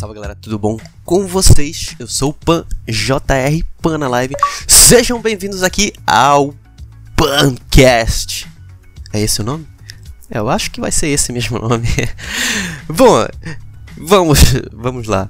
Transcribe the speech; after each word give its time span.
salve 0.00 0.14
galera, 0.14 0.34
tudo 0.34 0.58
bom 0.58 0.78
com 1.04 1.26
vocês? 1.26 1.94
Eu 1.98 2.08
sou 2.08 2.30
o 2.30 2.32
Pan, 2.32 2.64
JR 2.88 3.62
Pan 3.82 3.98
na 3.98 4.08
live. 4.08 4.34
Sejam 4.66 5.20
bem-vindos 5.20 5.62
aqui 5.62 5.92
ao 6.06 6.54
Pancast. 7.14 8.48
É 9.12 9.20
esse 9.20 9.42
o 9.42 9.44
nome? 9.44 9.68
Eu 10.30 10.48
acho 10.48 10.70
que 10.70 10.80
vai 10.80 10.90
ser 10.90 11.08
esse 11.08 11.30
mesmo 11.34 11.58
nome. 11.60 11.86
bom, 12.88 13.26
vamos, 13.94 14.38
vamos 14.72 15.06
lá. 15.06 15.28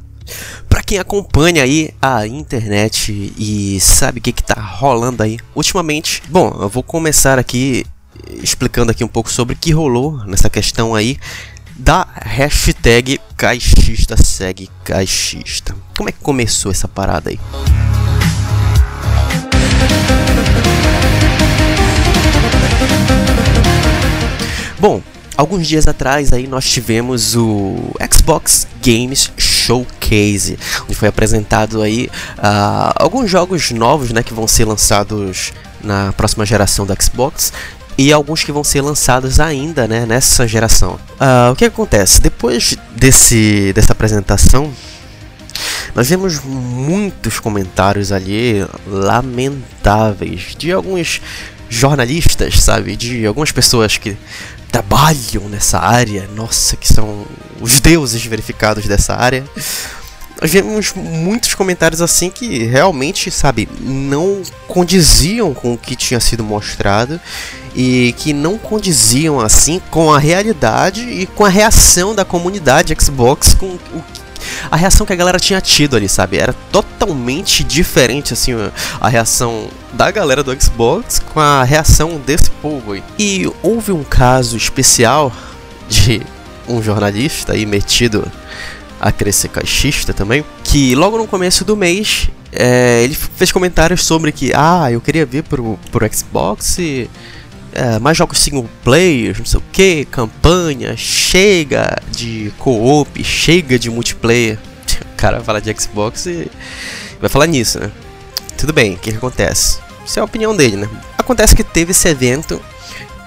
Pra 0.68 0.84
quem 0.84 0.98
acompanha 0.98 1.64
aí 1.64 1.90
a 2.00 2.24
internet 2.28 3.34
e 3.36 3.80
sabe 3.80 4.20
o 4.20 4.22
que, 4.22 4.30
que 4.30 4.44
tá 4.44 4.62
rolando 4.62 5.24
aí 5.24 5.40
ultimamente, 5.52 6.22
bom, 6.28 6.56
eu 6.60 6.68
vou 6.68 6.84
começar 6.84 7.40
aqui 7.40 7.84
explicando 8.40 8.92
aqui 8.92 9.02
um 9.02 9.08
pouco 9.08 9.32
sobre 9.32 9.56
o 9.56 9.58
que 9.58 9.72
rolou 9.72 10.24
nessa 10.26 10.48
questão 10.48 10.94
aí 10.94 11.18
da 11.80 12.06
hashtag 12.14 13.18
caixista 13.38 14.14
segue 14.22 14.68
caixista. 14.84 15.74
Como 15.96 16.10
é 16.10 16.12
que 16.12 16.18
começou 16.18 16.70
essa 16.70 16.86
parada 16.86 17.30
aí? 17.30 17.40
Bom, 24.78 25.02
alguns 25.36 25.66
dias 25.66 25.86
atrás 25.88 26.34
aí 26.34 26.46
nós 26.46 26.68
tivemos 26.68 27.34
o 27.34 27.76
Xbox 28.12 28.66
Games 28.84 29.32
Showcase, 29.38 30.58
onde 30.84 30.94
foi 30.94 31.08
apresentado 31.08 31.80
aí 31.80 32.10
uh, 32.36 32.92
alguns 32.96 33.30
jogos 33.30 33.70
novos, 33.70 34.10
né, 34.10 34.22
que 34.22 34.34
vão 34.34 34.46
ser 34.46 34.66
lançados 34.66 35.52
na 35.82 36.12
próxima 36.12 36.44
geração 36.44 36.84
do 36.84 36.94
Xbox 37.02 37.52
e 38.00 38.14
alguns 38.14 38.42
que 38.42 38.50
vão 38.50 38.64
ser 38.64 38.80
lançados 38.80 39.38
ainda 39.38 39.86
né, 39.86 40.06
nessa 40.06 40.48
geração. 40.48 40.98
Uh, 41.20 41.52
o 41.52 41.54
que 41.54 41.66
acontece? 41.66 42.18
Depois 42.18 42.74
desse, 42.96 43.74
dessa 43.74 43.92
apresentação, 43.92 44.72
nós 45.94 46.08
vemos 46.08 46.42
muitos 46.42 47.38
comentários 47.38 48.10
ali 48.10 48.66
lamentáveis 48.86 50.54
de 50.56 50.72
alguns 50.72 51.20
jornalistas, 51.68 52.58
sabe? 52.62 52.96
De 52.96 53.26
algumas 53.26 53.52
pessoas 53.52 53.98
que 53.98 54.16
trabalham 54.72 55.46
nessa 55.50 55.78
área, 55.78 56.26
nossa, 56.34 56.78
que 56.78 56.90
são 56.90 57.26
os 57.60 57.80
deuses 57.80 58.24
verificados 58.24 58.86
dessa 58.86 59.14
área 59.14 59.44
vimos 60.42 60.92
muitos 60.94 61.54
comentários 61.54 62.00
assim 62.00 62.30
que 62.30 62.64
realmente, 62.64 63.30
sabe, 63.30 63.68
não 63.80 64.42
condiziam 64.66 65.52
com 65.52 65.74
o 65.74 65.78
que 65.78 65.94
tinha 65.94 66.20
sido 66.20 66.42
mostrado 66.42 67.20
e 67.74 68.14
que 68.18 68.32
não 68.32 68.58
condiziam 68.58 69.40
assim 69.40 69.80
com 69.90 70.12
a 70.12 70.18
realidade 70.18 71.02
e 71.02 71.26
com 71.26 71.44
a 71.44 71.48
reação 71.48 72.14
da 72.14 72.24
comunidade 72.24 72.96
Xbox 72.98 73.54
com 73.54 73.66
o 73.66 74.20
a 74.70 74.76
reação 74.76 75.06
que 75.06 75.12
a 75.12 75.16
galera 75.16 75.38
tinha 75.38 75.60
tido 75.60 75.96
ali, 75.96 76.08
sabe? 76.08 76.38
Era 76.38 76.54
totalmente 76.72 77.62
diferente, 77.62 78.32
assim, 78.32 78.52
a 79.00 79.08
reação 79.08 79.68
da 79.92 80.10
galera 80.10 80.42
do 80.42 80.58
Xbox 80.60 81.18
com 81.18 81.40
a 81.40 81.62
reação 81.62 82.18
desse 82.18 82.50
povo 82.50 82.92
aí. 82.92 83.02
E 83.18 83.50
houve 83.62 83.92
um 83.92 84.02
caso 84.02 84.56
especial 84.56 85.32
de 85.88 86.22
um 86.68 86.82
jornalista 86.82 87.52
aí 87.52 87.66
metido 87.66 88.30
a 89.00 89.10
crescer 89.10 89.48
caixista 89.48 90.12
também, 90.12 90.44
que 90.62 90.94
logo 90.94 91.16
no 91.16 91.26
começo 91.26 91.64
do 91.64 91.76
mês 91.76 92.28
é, 92.52 93.02
ele 93.02 93.14
fez 93.14 93.50
comentários 93.50 94.04
sobre 94.04 94.32
que, 94.32 94.52
ah, 94.54 94.90
eu 94.90 95.00
queria 95.00 95.24
ver 95.24 95.44
pro, 95.44 95.78
pro 95.90 96.14
Xbox 96.14 96.78
é, 97.72 97.98
mais 97.98 98.16
jogos 98.16 98.38
single 98.38 98.68
player, 98.82 99.36
não 99.38 99.44
sei 99.44 99.58
o 99.58 99.62
que, 99.72 100.04
campanha, 100.06 100.96
chega 100.96 102.00
de 102.10 102.52
co-op, 102.58 103.22
chega 103.24 103.78
de 103.78 103.90
multiplayer. 103.90 104.58
O 105.00 105.20
cara 105.20 105.40
fala 105.42 105.60
de 105.60 105.74
Xbox 105.78 106.24
e 106.24 106.50
vai 107.20 107.28
falar 107.28 107.46
nisso, 107.46 107.78
né? 107.78 107.90
Tudo 108.56 108.72
bem, 108.72 108.94
o 108.94 108.96
que, 108.96 109.10
que 109.10 109.18
acontece? 109.18 109.78
Isso 110.04 110.18
é 110.18 110.22
a 110.22 110.24
opinião 110.24 110.56
dele, 110.56 110.76
né? 110.78 110.88
Acontece 111.18 111.54
que 111.54 111.62
teve 111.62 111.90
esse 111.90 112.08
evento 112.08 112.58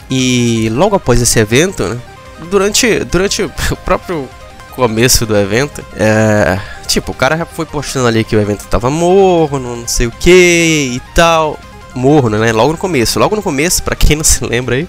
e 0.10 0.70
logo 0.72 0.96
após 0.96 1.22
esse 1.22 1.38
evento, 1.38 1.88
né, 1.88 2.02
durante, 2.50 3.04
durante 3.06 3.44
o 3.72 3.76
próprio 3.86 4.28
começo 4.76 5.26
do 5.26 5.36
evento, 5.38 5.84
é. 5.96 6.60
Tipo, 6.88 7.12
o 7.12 7.16
cara 7.16 7.38
já 7.38 7.46
foi 7.46 7.66
postando 7.66 8.08
ali 8.08 8.24
que 8.24 8.36
o 8.36 8.40
evento 8.40 8.66
tava 8.68 8.90
morno, 8.90 9.78
não 9.78 9.88
sei 9.88 10.08
o 10.08 10.12
que 10.12 10.92
e 10.96 11.02
tal. 11.16 11.60
Morno, 11.96 12.38
né? 12.38 12.52
Logo 12.52 12.72
no 12.72 12.78
começo. 12.78 13.20
Logo 13.20 13.36
no 13.36 13.42
começo, 13.42 13.82
para 13.84 13.96
quem 13.96 14.16
não 14.16 14.24
se 14.24 14.44
lembra 14.44 14.76
aí. 14.76 14.88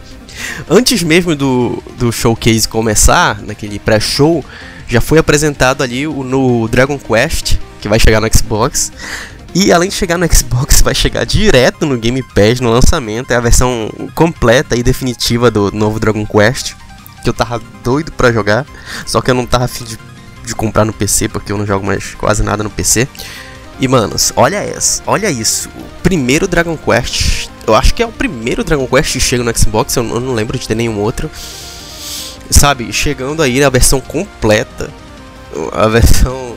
Antes 0.69 1.03
mesmo 1.03 1.37
do, 1.37 1.83
do 1.99 2.11
showcase 2.11 2.69
começar, 2.69 3.41
naquele 3.43 3.79
pré-show, 3.79 4.45
já 4.89 5.01
foi 5.01 5.19
apresentado 5.19 5.83
ali 5.83 6.07
o, 6.07 6.25
no 6.25 6.67
Dragon 6.69 6.99
Quest, 6.99 7.57
que 7.81 7.89
vai 7.89 8.01
chegar 8.01 8.21
no 8.21 8.29
Xbox. 8.35 8.93
E 9.55 9.73
além 9.73 9.89
de 9.89 9.95
chegar 9.95 10.19
no 10.19 10.27
Xbox, 10.27 10.81
vai 10.83 10.95
chegar 10.95 11.25
direto 11.25 11.87
no 11.87 11.97
Game 11.97 12.23
Pass 12.35 12.61
no 12.61 12.71
lançamento. 12.71 13.31
É 13.31 13.37
a 13.37 13.41
versão 13.41 13.91
completa 14.15 14.77
e 14.77 14.83
definitiva 14.83 15.51
do 15.51 15.71
novo 15.71 16.01
Dragon 16.01 16.27
Quest 16.27 16.75
que 17.25 17.31
eu 17.31 17.35
tava 17.35 17.61
doido 17.83 18.13
para 18.13 18.31
jogar, 18.31 18.67
só 19.07 19.21
que 19.21 19.31
eu 19.31 19.35
não 19.35 19.47
tava 19.47 19.65
afim 19.65 19.85
de, 19.85 19.99
de 20.45 20.55
comprar 20.55 20.85
no 20.85 20.93
PC, 20.93 21.29
porque 21.29 21.51
eu 21.51 21.59
não 21.59 21.67
jogo 21.67 21.85
mais 21.85 22.15
quase 22.15 22.43
nada 22.43 22.63
no 22.63 22.71
PC. 22.71 23.09
E 23.81 23.89
manos, 23.89 24.33
olha 24.37 24.59
essa, 24.59 25.03
olha 25.07 25.31
isso. 25.31 25.69
O 25.71 26.03
primeiro 26.03 26.47
Dragon 26.47 26.77
Quest, 26.77 27.49
eu 27.67 27.75
acho 27.75 27.93
que 27.93 28.03
é 28.03 28.07
o 28.07 28.13
primeiro 28.13 28.63
Dragon 28.63 28.87
Quest 28.87 29.15
que 29.15 29.21
chega 29.21 29.43
no 29.43 29.59
Xbox, 29.59 29.97
eu 29.97 30.03
não, 30.03 30.15
eu 30.15 30.21
não 30.21 30.35
lembro 30.35 30.57
de 30.57 30.69
ter 30.69 30.77
nenhum 30.77 31.01
outro. 31.01 31.29
Sabe, 32.51 32.93
chegando 32.93 33.43
aí 33.43 33.59
na 33.59 33.71
versão 33.71 34.01
completa, 34.01 34.91
a 35.73 35.89
versão 35.89 36.55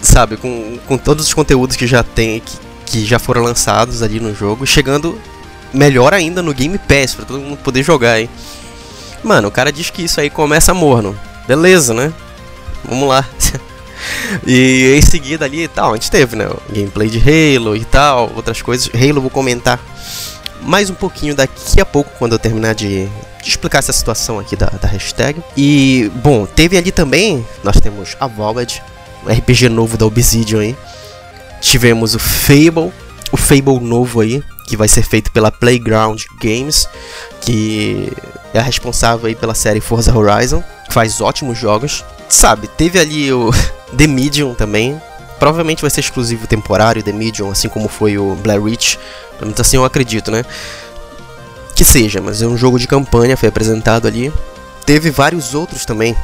sabe, 0.00 0.36
com, 0.36 0.78
com 0.86 0.98
todos 0.98 1.26
os 1.26 1.34
conteúdos 1.34 1.76
que 1.76 1.86
já 1.86 2.02
tem 2.02 2.40
que, 2.40 2.58
que 2.86 3.04
já 3.04 3.18
foram 3.18 3.42
lançados 3.42 4.02
ali 4.02 4.20
no 4.20 4.34
jogo, 4.34 4.66
chegando 4.66 5.18
melhor 5.72 6.14
ainda 6.14 6.42
no 6.42 6.54
Game 6.54 6.78
Pass 6.78 7.14
para 7.14 7.24
todo 7.24 7.40
mundo 7.40 7.58
poder 7.58 7.82
jogar 7.82 8.12
aí. 8.12 8.28
Mano, 9.24 9.48
o 9.48 9.50
cara 9.50 9.72
diz 9.72 9.90
que 9.90 10.02
isso 10.02 10.20
aí 10.20 10.28
começa 10.28 10.74
morno. 10.74 11.18
Beleza, 11.48 11.94
né? 11.94 12.12
Vamos 12.84 13.08
lá. 13.08 13.26
e 14.46 14.94
em 14.96 15.02
seguida 15.02 15.46
ali 15.46 15.64
e 15.64 15.68
tal, 15.68 15.92
a 15.92 15.94
gente 15.94 16.10
teve, 16.10 16.36
né? 16.36 16.48
Gameplay 16.70 17.08
de 17.08 17.18
Halo 17.18 17.74
e 17.74 17.84
tal, 17.84 18.30
outras 18.36 18.60
coisas. 18.60 18.90
Halo 18.94 19.22
vou 19.22 19.30
comentar 19.30 19.80
mais 20.64 20.90
um 20.90 20.94
pouquinho 20.94 21.34
daqui 21.34 21.80
a 21.80 21.84
pouco, 21.84 22.10
quando 22.18 22.32
eu 22.32 22.38
terminar 22.38 22.74
de, 22.74 23.06
de 23.06 23.48
explicar 23.48 23.78
essa 23.78 23.92
situação 23.92 24.38
aqui 24.38 24.56
da, 24.56 24.66
da, 24.66 24.88
hashtag. 24.88 25.42
E, 25.56 26.10
bom, 26.16 26.46
teve 26.46 26.76
ali 26.76 26.90
também, 26.90 27.46
nós 27.62 27.78
temos 27.80 28.16
a 28.18 28.26
Valve, 28.26 28.66
um 29.24 29.32
RPG 29.32 29.68
novo 29.68 29.96
da 29.96 30.06
Obsidian 30.06 30.60
aí. 30.60 30.76
Tivemos 31.60 32.14
o 32.14 32.18
Fable, 32.18 32.92
o 33.30 33.36
Fable 33.36 33.80
novo 33.80 34.20
aí, 34.20 34.42
que 34.66 34.76
vai 34.76 34.88
ser 34.88 35.02
feito 35.02 35.30
pela 35.30 35.52
Playground 35.52 36.22
Games, 36.42 36.88
que 37.40 38.12
é 38.52 38.60
responsável 38.60 39.26
aí 39.26 39.34
pela 39.34 39.54
série 39.54 39.80
Forza 39.80 40.16
Horizon, 40.16 40.62
faz 40.90 41.20
ótimos 41.20 41.58
jogos. 41.58 42.04
Sabe, 42.28 42.68
teve 42.68 42.98
ali 42.98 43.32
o 43.32 43.50
The 43.96 44.06
Medium 44.06 44.54
também. 44.54 45.00
Provavelmente 45.38 45.82
vai 45.82 45.90
ser 45.90 46.00
exclusivo 46.00 46.46
temporário 46.46 47.02
The 47.02 47.12
Medium, 47.12 47.50
assim 47.50 47.68
como 47.68 47.88
foi 47.88 48.16
o 48.16 48.34
Blair 48.36 48.62
Witch. 48.62 48.96
Pelo 49.38 49.46
menos 49.46 49.60
assim 49.60 49.76
eu 49.76 49.84
acredito, 49.84 50.30
né? 50.30 50.44
Que 51.74 51.84
seja, 51.84 52.20
mas 52.20 52.40
é 52.40 52.46
um 52.46 52.56
jogo 52.56 52.78
de 52.78 52.86
campanha, 52.86 53.36
foi 53.36 53.48
apresentado 53.48 54.06
ali. 54.06 54.32
Teve 54.86 55.10
vários 55.10 55.54
outros 55.54 55.84
também. 55.84 56.16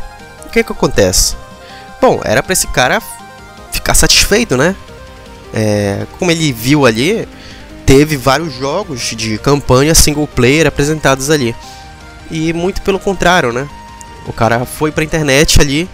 O 0.46 0.50
que 0.50 0.62
que 0.62 0.72
acontece? 0.72 1.34
Bom, 2.00 2.20
era 2.24 2.42
pra 2.42 2.52
esse 2.52 2.66
cara 2.68 3.02
ficar 3.72 3.94
satisfeito, 3.94 4.56
né? 4.56 4.74
É, 5.52 6.06
como 6.18 6.30
ele 6.30 6.52
viu 6.52 6.86
ali, 6.86 7.28
teve 7.90 8.16
vários 8.16 8.54
jogos 8.54 9.00
de 9.16 9.36
campanha 9.38 9.96
single 9.96 10.28
player 10.28 10.64
apresentados 10.64 11.28
ali. 11.28 11.56
E 12.30 12.52
muito 12.52 12.80
pelo 12.82 13.00
contrário, 13.00 13.52
né? 13.52 13.69
O 14.28 14.32
cara 14.32 14.64
foi 14.64 14.92
pra 14.92 15.02
internet 15.02 15.60
ali 15.60 15.90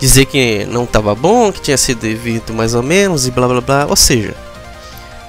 dizer 0.00 0.24
que 0.24 0.64
não 0.64 0.86
tava 0.86 1.14
bom, 1.14 1.52
que 1.52 1.60
tinha 1.60 1.76
sido 1.76 2.00
devido 2.00 2.54
mais 2.54 2.74
ou 2.74 2.82
menos 2.82 3.26
e 3.26 3.30
blá 3.30 3.46
blá 3.46 3.60
blá. 3.60 3.84
Ou 3.84 3.94
seja, 3.94 4.34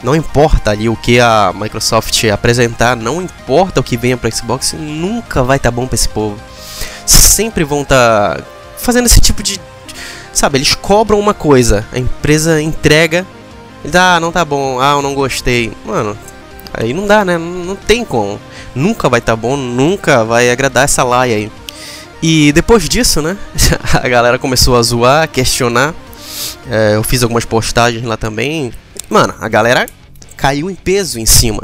não 0.02 0.16
importa 0.16 0.72
ali 0.72 0.88
o 0.88 0.96
que 0.96 1.20
a 1.20 1.52
Microsoft 1.54 2.24
apresentar, 2.32 2.96
não 2.96 3.22
importa 3.22 3.82
o 3.82 3.84
que 3.84 3.98
venha 3.98 4.16
para 4.16 4.32
Xbox, 4.32 4.72
nunca 4.72 5.44
vai 5.44 5.58
estar 5.58 5.70
tá 5.70 5.76
bom 5.76 5.86
para 5.86 5.96
esse 5.96 6.08
povo. 6.08 6.38
Sempre 7.06 7.66
vão 7.66 7.82
estar 7.82 8.38
tá 8.38 8.44
fazendo 8.78 9.08
esse 9.08 9.20
tipo 9.20 9.44
de, 9.44 9.60
sabe, 10.32 10.60
eles 10.60 10.76
cobram 10.76 11.20
uma 11.20 11.34
coisa, 11.34 11.86
a 11.92 12.00
empresa 12.00 12.62
entrega 12.62 13.28
ah, 13.94 14.20
não 14.20 14.32
tá 14.32 14.44
bom, 14.44 14.80
ah, 14.80 14.92
eu 14.92 15.02
não 15.02 15.14
gostei. 15.14 15.72
Mano, 15.86 16.18
aí 16.74 16.94
não 16.94 17.06
dá, 17.06 17.26
né? 17.26 17.38
Não, 17.38 17.46
não 17.46 17.76
tem 17.76 18.04
como. 18.04 18.40
Nunca 18.74 19.10
vai 19.10 19.22
tá 19.22 19.36
bom, 19.36 19.56
nunca 19.56 20.24
vai 20.24 20.50
agradar 20.50 20.86
essa 20.86 21.04
laia 21.04 21.36
aí. 21.36 21.52
E 22.22 22.52
depois 22.54 22.88
disso, 22.90 23.22
né? 23.22 23.38
a 23.94 24.08
galera 24.08 24.40
começou 24.40 24.76
a 24.76 24.82
zoar, 24.82 25.24
a 25.24 25.28
questionar. 25.28 25.94
É, 26.70 26.96
eu 26.96 27.04
fiz 27.04 27.24
algumas 27.24 27.46
postagens 27.46 28.04
lá 28.04 28.18
também. 28.18 28.74
Mano, 29.10 29.34
a 29.40 29.48
galera 29.48 29.88
caiu 30.36 30.70
em 30.70 30.76
peso 30.76 31.20
em 31.20 31.26
cima. 31.26 31.64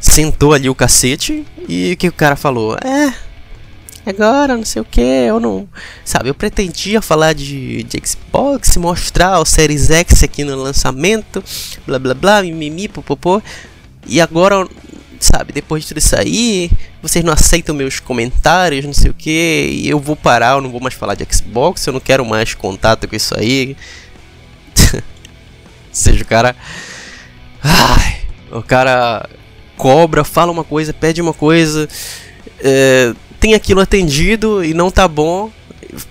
Sentou 0.00 0.52
ali 0.52 0.68
o 0.68 0.74
cacete 0.74 1.46
e 1.68 1.92
o 1.92 1.96
que 1.96 2.08
o 2.08 2.12
cara 2.12 2.36
falou? 2.36 2.76
É. 2.76 3.25
agora, 4.10 4.56
não 4.56 4.64
sei 4.64 4.82
o 4.82 4.84
que, 4.84 5.00
eu 5.00 5.40
não. 5.40 5.68
Sabe, 6.04 6.28
eu 6.28 6.34
pretendia 6.34 7.02
falar 7.02 7.32
de, 7.32 7.82
de 7.82 8.00
Xbox, 8.06 8.76
mostrar 8.76 9.40
o 9.40 9.44
Series 9.44 9.90
X 9.90 10.22
aqui 10.22 10.44
no 10.44 10.56
lançamento, 10.56 11.42
blá 11.86 11.98
blá 11.98 12.14
blá, 12.14 12.42
mimimi, 12.42 12.88
popopô. 12.88 13.42
E 14.06 14.20
agora, 14.20 14.66
sabe, 15.18 15.52
depois 15.52 15.82
de 15.82 15.88
tudo 15.88 15.98
isso 15.98 16.16
aí, 16.16 16.70
vocês 17.02 17.24
não 17.24 17.32
aceitam 17.32 17.74
meus 17.74 18.00
comentários, 18.00 18.84
não 18.84 18.92
sei 18.92 19.10
o 19.10 19.14
que, 19.14 19.68
e 19.72 19.88
eu 19.88 19.98
vou 19.98 20.16
parar, 20.16 20.56
eu 20.56 20.60
não 20.60 20.70
vou 20.70 20.80
mais 20.80 20.94
falar 20.94 21.14
de 21.14 21.26
Xbox, 21.30 21.86
eu 21.86 21.92
não 21.92 22.00
quero 22.00 22.24
mais 22.24 22.54
contato 22.54 23.08
com 23.08 23.16
isso 23.16 23.38
aí. 23.38 23.76
seja, 25.90 26.22
o 26.22 26.26
cara. 26.26 26.54
Ai, 27.62 28.20
o 28.52 28.62
cara 28.62 29.28
cobra, 29.76 30.24
fala 30.24 30.52
uma 30.52 30.64
coisa, 30.64 30.92
pede 30.92 31.20
uma 31.20 31.34
coisa, 31.34 31.88
é, 32.60 33.12
tem 33.46 33.54
aquilo 33.54 33.80
atendido 33.80 34.64
e 34.64 34.74
não 34.74 34.90
tá 34.90 35.06
bom. 35.06 35.52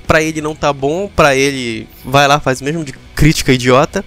Pra 0.08 0.22
ele 0.22 0.40
não 0.40 0.56
tá 0.56 0.72
bom, 0.72 1.10
pra 1.14 1.36
ele 1.36 1.86
vai 2.04 2.28
lá, 2.30 2.40
faz 2.40 2.62
mesmo 2.62 2.86
de 2.86 2.94
crítica 3.14 3.52
idiota. 3.52 4.06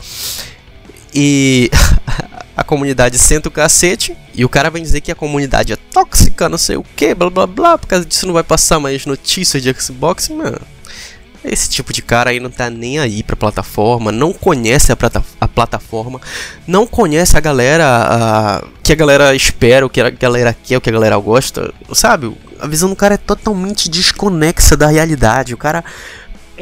E 1.15 1.71
a 2.57 2.65
comunidade 2.65 3.19
senta 3.19 3.51
o 3.51 3.53
cacete. 3.53 4.17
E 4.35 4.47
o 4.47 4.49
cara 4.49 4.71
vem 4.71 4.83
dizer 4.83 5.03
que 5.03 5.13
a 5.13 5.15
comunidade 5.15 5.75
é 5.75 5.77
tóxica, 5.77 6.49
não 6.49 6.57
sei 6.57 6.77
o 6.77 6.85
que, 6.97 7.15
blá 7.15 7.29
blá 7.29 7.47
blá. 7.47 7.77
Por 7.77 7.87
causa 7.87 8.07
disso 8.07 8.27
não 8.27 8.33
vai 8.33 8.43
passar 8.43 8.81
mais 8.81 9.05
notícias 9.05 9.63
de 9.63 9.75
Xbox, 9.75 10.31
mano. 10.31 10.61
Esse 11.45 11.69
tipo 11.69 11.93
de 11.93 12.01
cara 12.01 12.31
aí 12.31 12.41
não 12.41 12.51
tá 12.51 12.71
nem 12.71 12.99
aí 12.99 13.23
pra 13.23 13.37
plataforma, 13.37 14.11
não 14.11 14.33
conhece 14.33 14.91
a, 14.91 14.97
plata 14.97 15.23
a 15.41 15.47
plataforma, 15.47 16.21
não 16.67 16.87
conhece 16.87 17.37
a 17.37 17.41
galera 17.41 17.85
a, 17.87 18.65
que 18.83 18.93
a 18.93 18.97
galera 18.97 19.35
espera, 19.35 19.87
o 19.87 19.91
que 19.91 20.01
a 20.01 20.11
galera 20.11 20.57
quer, 20.65 20.79
o 20.79 20.81
que 20.81 20.91
a 20.91 20.93
galera 20.93 21.17
gosta, 21.17 21.73
sabe? 21.93 22.35
A 22.61 22.67
visão 22.67 22.89
do 22.89 22.97
cara 22.97 23.15
é 23.15 23.19
totalmente 23.19 23.89
desconexa 23.89 24.77
da 24.77 24.89
realidade. 24.89 25.55
O 25.55 25.57
cara 25.57 25.85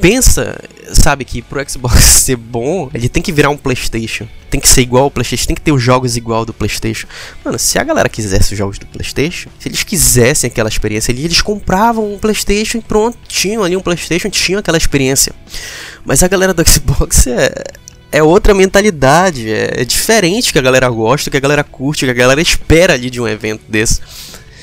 pensa, 0.01 0.59
sabe, 0.93 1.25
que 1.25 1.43
pro 1.43 1.69
Xbox 1.69 2.03
ser 2.23 2.37
bom, 2.37 2.91
ele 2.93 3.09
tem 3.09 3.23
que 3.23 3.33
virar 3.33 3.51
um 3.51 3.57
PlayStation. 3.57 4.27
Tem 4.51 4.61
que 4.61 4.69
ser 4.69 4.83
igual 4.83 5.05
ao 5.05 5.11
PlayStation, 5.11 5.47
tem 5.49 5.57
que 5.57 5.63
ter 5.63 5.73
os 5.73 5.83
jogos 5.83 6.17
igual 6.17 6.45
do 6.45 6.53
PlayStation. 6.53 7.07
Mano, 7.45 7.59
se 7.59 7.79
a 7.79 7.85
galera 7.85 8.09
quisesse 8.09 8.53
os 8.53 8.59
jogos 8.59 8.79
do 8.79 8.87
PlayStation, 8.87 9.49
se 9.59 9.69
eles 9.69 9.83
quisessem 9.83 10.49
aquela 10.49 10.69
experiência 10.69 11.13
ali, 11.13 11.25
eles 11.25 11.43
compravam 11.43 12.15
um 12.15 12.19
PlayStation 12.19 12.79
e 12.79 12.83
pronto, 12.83 13.19
tinham 13.27 13.65
ali 13.65 13.77
um 13.77 13.81
PlayStation, 13.81 14.31
tinham 14.31 14.61
aquela 14.61 14.79
experiência. 14.79 15.33
Mas 16.05 16.23
a 16.23 16.29
galera 16.29 16.55
do 16.55 16.69
Xbox 16.69 17.27
é 17.29 17.53
é 18.13 18.23
outra 18.23 18.55
mentalidade, 18.55 19.51
é, 19.51 19.83
é 19.83 19.85
diferente 19.85 20.53
que 20.53 20.59
a 20.59 20.63
galera 20.63 20.89
gosta, 20.89 21.31
que 21.31 21.37
a 21.37 21.41
galera 21.41 21.65
curte, 21.65 22.05
que 22.05 22.11
a 22.11 22.15
galera 22.15 22.41
espera 22.41 22.95
ali 22.95 23.11
de 23.11 23.21
um 23.21 23.29
evento 23.29 23.63
desse. 23.69 24.01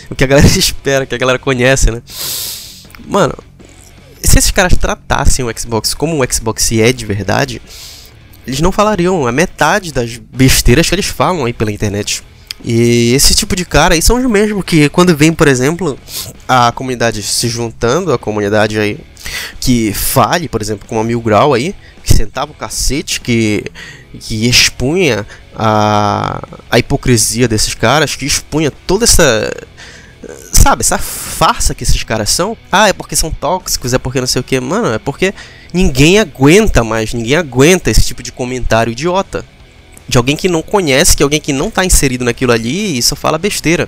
O 0.09 0.15
que 0.15 0.23
a 0.23 0.27
galera 0.27 0.47
espera, 0.57 1.05
que 1.05 1.15
a 1.15 1.17
galera 1.17 1.39
conhece, 1.39 1.91
né? 1.91 2.01
Mano, 3.05 3.35
se 4.23 4.39
esses 4.39 4.51
caras 4.51 4.77
tratassem 4.77 5.44
o 5.44 5.59
Xbox 5.59 5.94
como 5.94 6.21
o 6.21 6.33
Xbox 6.33 6.71
é 6.71 6.91
de 6.94 7.05
verdade, 7.05 7.61
eles 8.47 8.61
não 8.61 8.71
falariam 8.71 9.27
a 9.27 9.31
metade 9.31 9.91
das 9.91 10.17
besteiras 10.17 10.88
que 10.88 10.95
eles 10.95 11.05
falam 11.05 11.45
aí 11.45 11.53
pela 11.53 11.71
internet. 11.71 12.23
E 12.63 13.13
esse 13.13 13.35
tipo 13.35 13.55
de 13.55 13.65
cara 13.65 13.94
aí 13.94 14.01
são 14.01 14.17
os 14.17 14.25
mesmos 14.29 14.63
que 14.63 14.88
quando 14.89 15.15
vem, 15.15 15.33
por 15.33 15.47
exemplo, 15.47 16.00
a 16.47 16.71
comunidade 16.71 17.21
se 17.21 17.49
juntando, 17.49 18.13
a 18.13 18.17
comunidade 18.17 18.79
aí 18.79 18.97
que 19.59 19.94
fale, 19.94 20.47
por 20.47 20.61
exemplo, 20.61 20.88
com 20.88 20.99
a 20.99 21.03
Mil 21.03 21.19
Grau 21.21 21.53
aí, 21.53 21.75
que 22.03 22.13
sentava 22.13 22.51
o 22.51 22.56
cacete, 22.56 23.19
que, 23.19 23.65
que 24.19 24.47
expunha 24.47 25.25
a, 25.56 26.41
a 26.69 26.79
hipocrisia 26.79 27.47
desses 27.47 27.73
caras, 27.73 28.15
que 28.15 28.25
expunha 28.25 28.71
toda 28.85 29.03
essa 29.06 29.51
sabe, 30.51 30.81
essa 30.81 30.97
farsa 30.97 31.75
que 31.75 31.83
esses 31.83 32.01
caras 32.03 32.29
são. 32.29 32.57
Ah, 32.71 32.89
é 32.89 32.93
porque 32.93 33.15
são 33.15 33.31
tóxicos, 33.31 33.93
é 33.93 33.97
porque 33.97 34.19
não 34.19 34.27
sei 34.27 34.39
o 34.39 34.43
que. 34.43 34.59
Mano, 34.59 34.93
é 34.93 34.99
porque 34.99 35.33
ninguém 35.73 36.19
aguenta 36.19 36.83
mais, 36.83 37.13
ninguém 37.13 37.35
aguenta 37.35 37.89
esse 37.89 38.01
tipo 38.01 38.23
de 38.23 38.31
comentário 38.31 38.91
idiota. 38.91 39.45
De 40.07 40.17
alguém 40.17 40.35
que 40.35 40.49
não 40.49 40.61
conhece, 40.61 41.15
que 41.15 41.23
alguém 41.23 41.39
que 41.39 41.53
não 41.53 41.71
tá 41.71 41.85
inserido 41.85 42.25
naquilo 42.25 42.51
ali 42.51 42.97
e 42.97 43.01
só 43.01 43.15
fala 43.15 43.37
besteira. 43.37 43.87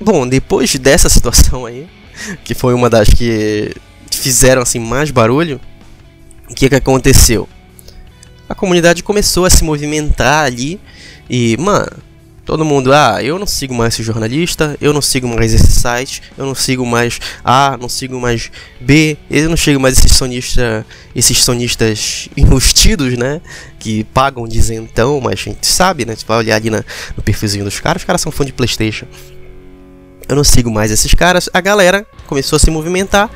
Bom, 0.00 0.26
depois 0.26 0.74
dessa 0.76 1.08
situação 1.10 1.66
aí, 1.66 1.86
que 2.44 2.54
foi 2.54 2.74
uma 2.74 2.90
das 2.90 3.08
que 3.08 3.74
fizeram 4.10 4.62
assim 4.62 4.78
mais 4.78 5.10
barulho, 5.10 5.60
o 6.48 6.54
que 6.54 6.68
que 6.68 6.74
aconteceu? 6.74 7.48
A 8.48 8.54
comunidade 8.54 9.02
começou 9.02 9.44
a 9.44 9.50
se 9.50 9.62
movimentar 9.62 10.44
ali 10.44 10.80
e, 11.28 11.56
mano, 11.58 11.90
Todo 12.44 12.64
mundo, 12.64 12.92
ah, 12.92 13.22
eu 13.22 13.38
não 13.38 13.46
sigo 13.46 13.74
mais 13.74 13.94
esse 13.94 14.02
jornalista, 14.02 14.76
eu 14.80 14.92
não 14.92 15.02
sigo 15.02 15.28
mais 15.28 15.52
esse 15.52 15.70
site, 15.70 16.22
eu 16.36 16.46
não 16.46 16.54
sigo 16.54 16.84
mais 16.84 17.20
A, 17.44 17.76
não 17.80 17.88
sigo 17.88 18.18
mais 18.18 18.50
B, 18.80 19.16
eu 19.30 19.48
não 19.48 19.56
sigo 19.56 19.78
mais 19.78 19.98
esses 19.98 20.16
sonistas, 20.16 20.84
esses 21.14 21.44
sonistas 21.44 22.28
enrustidos, 22.36 23.16
né? 23.16 23.40
Que 23.78 24.04
pagam 24.04 24.48
dizentão, 24.48 25.20
mas 25.20 25.34
a 25.34 25.42
gente 25.42 25.66
sabe, 25.66 26.04
né? 26.04 26.16
Você 26.16 26.24
vai 26.26 26.38
olhar 26.38 26.56
ali 26.56 26.70
na, 26.70 26.84
no 27.16 27.22
perfilzinho 27.22 27.64
dos 27.64 27.78
caras, 27.78 28.02
os 28.02 28.06
caras 28.06 28.20
são 28.20 28.32
fã 28.32 28.44
de 28.44 28.52
Playstation. 28.52 29.06
Eu 30.28 30.36
não 30.36 30.44
sigo 30.44 30.70
mais 30.70 30.90
esses 30.90 31.12
caras. 31.12 31.50
A 31.52 31.60
galera 31.60 32.06
começou 32.26 32.56
a 32.56 32.60
se 32.60 32.70
movimentar 32.70 33.30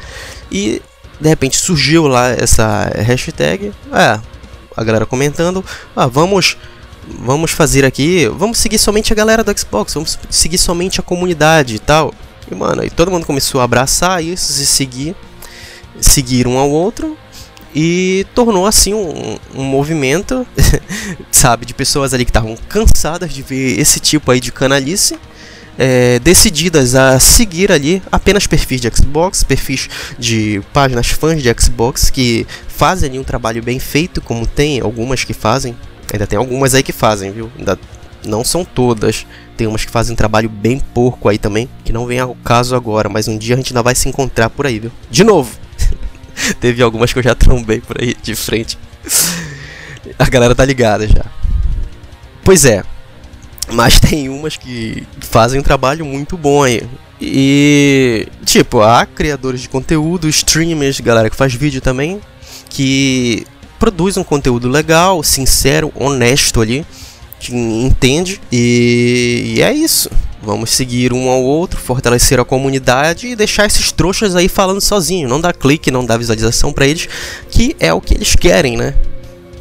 e 0.51 0.81
de 1.21 1.29
repente 1.29 1.57
surgiu 1.57 2.07
lá 2.07 2.29
essa 2.29 2.91
hashtag. 2.95 3.73
É, 3.93 4.21
a 4.77 4.85
galera 4.85 5.07
comentando, 5.07 5.65
ah, 5.95 6.07
vamos 6.07 6.57
vamos 7.19 7.51
fazer 7.51 7.85
aqui, 7.85 8.27
vamos 8.29 8.59
seguir 8.59 8.79
somente 8.79 9.13
a 9.13 9.17
galera 9.17 9.45
do 9.45 9.59
Xbox, 9.59 9.95
vamos 9.95 10.19
seguir 10.31 10.59
somente 10.59 11.01
a 11.01 11.03
comunidade 11.03 11.75
e 11.75 11.79
tal. 11.79 12.13
E 12.51 12.55
mano, 12.55 12.85
e 12.85 12.91
todo 12.91 13.11
mundo 13.11 13.27
começou 13.27 13.61
a 13.61 13.65
abraçar 13.65 14.23
isso 14.23 14.61
e 14.61 14.67
seguir, 14.67 15.17
seguir 16.01 16.47
um 16.47 16.59
ao 16.59 16.71
outro 16.71 17.17
e 17.75 18.25
tornou 18.35 18.67
assim 18.67 18.95
um, 18.95 19.37
um 19.55 19.65
movimento, 19.65 20.47
sabe, 21.31 21.67
de 21.67 21.75
pessoas 21.75 22.15
ali 22.15 22.25
que 22.25 22.31
estavam 22.31 22.57
cansadas 22.69 23.33
de 23.33 23.43
ver 23.43 23.79
esse 23.79 23.99
tipo 23.99 24.31
aí 24.31 24.41
de 24.41 24.53
canalice. 24.53 25.19
É, 25.77 26.21
decididas 26.21 26.95
a 26.95 27.19
seguir 27.19 27.73
ali 27.73 28.01
apenas 28.13 28.47
perfis 28.47 28.81
de 28.81 28.89
Xbox, 28.89 29.43
perfis 29.43 29.89
de 30.17 30.63
páginas 30.73 31.09
fãs 31.09 31.43
de 31.43 31.53
Xbox 31.59 32.11
que 32.11 32.47
fazem 32.69 33.11
ali 33.11 33.19
um 33.19 33.25
trabalho 33.25 33.61
bem 33.61 33.81
feito, 33.81 34.21
como 34.21 34.47
tem 34.47 34.81
algumas 34.81 35.25
que 35.25 35.33
fazem, 35.33 35.77
Ainda 36.13 36.27
tem 36.27 36.39
algumas 36.39 36.75
aí 36.75 36.83
que 36.83 36.93
fazem, 36.93 37.33
viu? 37.33 37.51
Ainda 37.59 37.79
não 38.25 38.45
são 38.45 38.65
todas. 38.65 39.27
Tem 39.57 39.67
umas 39.67 39.85
que 39.85 39.91
fazem 39.91 40.17
trabalho 40.17 40.49
bem 40.49 40.79
porco 40.79 41.29
aí 41.29 41.39
também, 41.39 41.69
que 41.85 41.93
não 41.93 42.07
vem 42.07 42.19
ao 42.19 42.35
caso 42.37 42.75
agora, 42.75 43.09
mas 43.09 43.29
um 43.29 43.39
dia 43.39 43.55
a 43.55 43.57
gente 43.57 43.73
ainda 43.73 43.83
vai 43.83 43.95
se 43.95 44.09
encontrar 44.09 44.51
por 44.51 44.67
aí, 44.67 44.81
viu? 44.81 44.93
De 45.11 45.23
novo! 45.23 45.57
Teve 46.61 46.83
algumas 46.83 47.13
que 47.13 47.19
eu 47.19 47.23
já 47.23 47.35
trombei 47.35 47.81
por 47.81 48.01
aí 48.01 48.17
de 48.21 48.35
frente. 48.35 48.79
A 50.19 50.29
galera 50.29 50.55
tá 50.55 50.65
ligada 50.65 51.07
já. 51.07 51.25
Pois 52.43 52.65
é. 52.65 52.83
Mas 53.73 53.99
tem 53.99 54.29
umas 54.29 54.57
que 54.57 55.07
fazem 55.21 55.61
um 55.61 55.63
trabalho 55.63 56.05
muito 56.05 56.37
bom 56.37 56.63
aí. 56.63 56.83
E, 57.21 58.29
tipo, 58.45 58.83
há 58.83 59.07
criadores 59.07 59.63
de 59.63 59.69
conteúdo, 59.69 60.29
streamers, 60.29 61.01
galera 61.01 61.31
que 61.31 61.37
faz 61.37 61.55
vídeo 61.55 61.81
também, 61.81 62.21
que 62.69 63.47
produz 63.85 64.17
um 64.17 64.25
conteúdo 64.25 64.67
legal, 64.67 65.23
sincero, 65.23 65.93
honesto 65.95 66.63
ali, 66.63 66.87
que 67.39 67.55
entende. 67.55 68.41
E, 68.51 69.57
e 69.57 69.63
é 69.63 69.75
isso. 69.75 70.11
Vamos 70.43 70.71
seguir 70.71 71.13
um 71.13 71.29
ao 71.29 71.43
outro, 71.43 71.79
fortalecer 71.79 72.41
a 72.41 72.47
comunidade 72.47 73.27
e 73.27 73.37
deixar 73.37 73.67
esses 73.67 73.93
trouxas 73.93 74.35
aí 74.35 74.49
falando 74.49 74.81
sozinho. 74.81 75.29
Não 75.29 75.39
dá 75.39 75.53
clique, 75.53 75.91
não 75.91 76.03
dá 76.03 76.17
visualização 76.17 76.73
para 76.73 76.87
eles, 76.87 77.07
que 77.51 77.77
é 77.79 77.93
o 77.93 78.01
que 78.01 78.15
eles 78.15 78.35
querem, 78.35 78.75
né? 78.75 78.95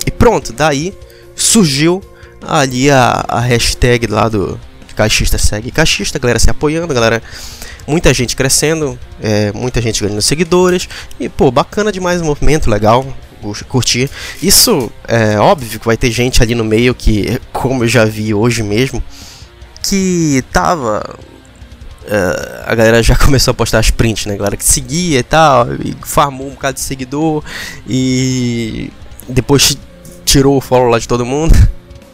E 0.07 0.11
pronto, 0.11 0.53
daí 0.53 0.93
surgiu 1.35 2.01
ali 2.47 2.89
a, 2.89 3.25
a 3.27 3.41
hashtag 3.41 4.07
lá 4.07 4.29
do 4.29 4.57
Caixista 4.95 5.37
segue 5.37 5.69
Caixista, 5.69 6.17
galera 6.17 6.39
se 6.39 6.49
apoiando, 6.49 6.93
galera. 6.93 7.21
Muita 7.85 8.13
gente 8.13 8.37
crescendo, 8.37 8.97
é, 9.21 9.51
muita 9.51 9.81
gente 9.81 10.01
ganhando 10.01 10.21
seguidores. 10.21 10.87
E 11.19 11.27
pô, 11.27 11.51
bacana 11.51 11.91
demais 11.91 12.21
o 12.21 12.23
movimento, 12.23 12.69
legal 12.69 13.05
curtir. 13.67 14.09
Isso 14.41 14.91
é 15.07 15.37
óbvio 15.37 15.79
que 15.79 15.85
vai 15.85 15.97
ter 15.97 16.11
gente 16.11 16.41
ali 16.41 16.55
no 16.55 16.63
meio 16.63 16.93
que, 16.93 17.39
como 17.51 17.83
eu 17.83 17.87
já 17.87 18.05
vi 18.05 18.33
hoje 18.33 18.63
mesmo, 18.63 19.03
que 19.81 20.43
tava. 20.51 21.17
Uh, 22.03 22.63
a 22.65 22.75
galera 22.75 23.01
já 23.01 23.15
começou 23.19 23.51
a 23.51 23.55
postar 23.55 23.79
as 23.79 23.89
prints, 23.89 24.25
né? 24.25 24.35
Galera 24.35 24.57
que 24.57 24.65
seguia 24.65 25.19
e 25.19 25.23
tal, 25.23 25.67
e 25.75 25.95
farmou 26.03 26.47
um 26.47 26.51
bocado 26.51 26.75
de 26.75 26.81
seguidor 26.81 27.43
e 27.87 28.91
depois 29.27 29.77
tirou 30.25 30.57
o 30.57 30.61
follow 30.61 30.89
lá 30.89 30.99
de 30.99 31.07
todo 31.07 31.25
mundo. 31.25 31.53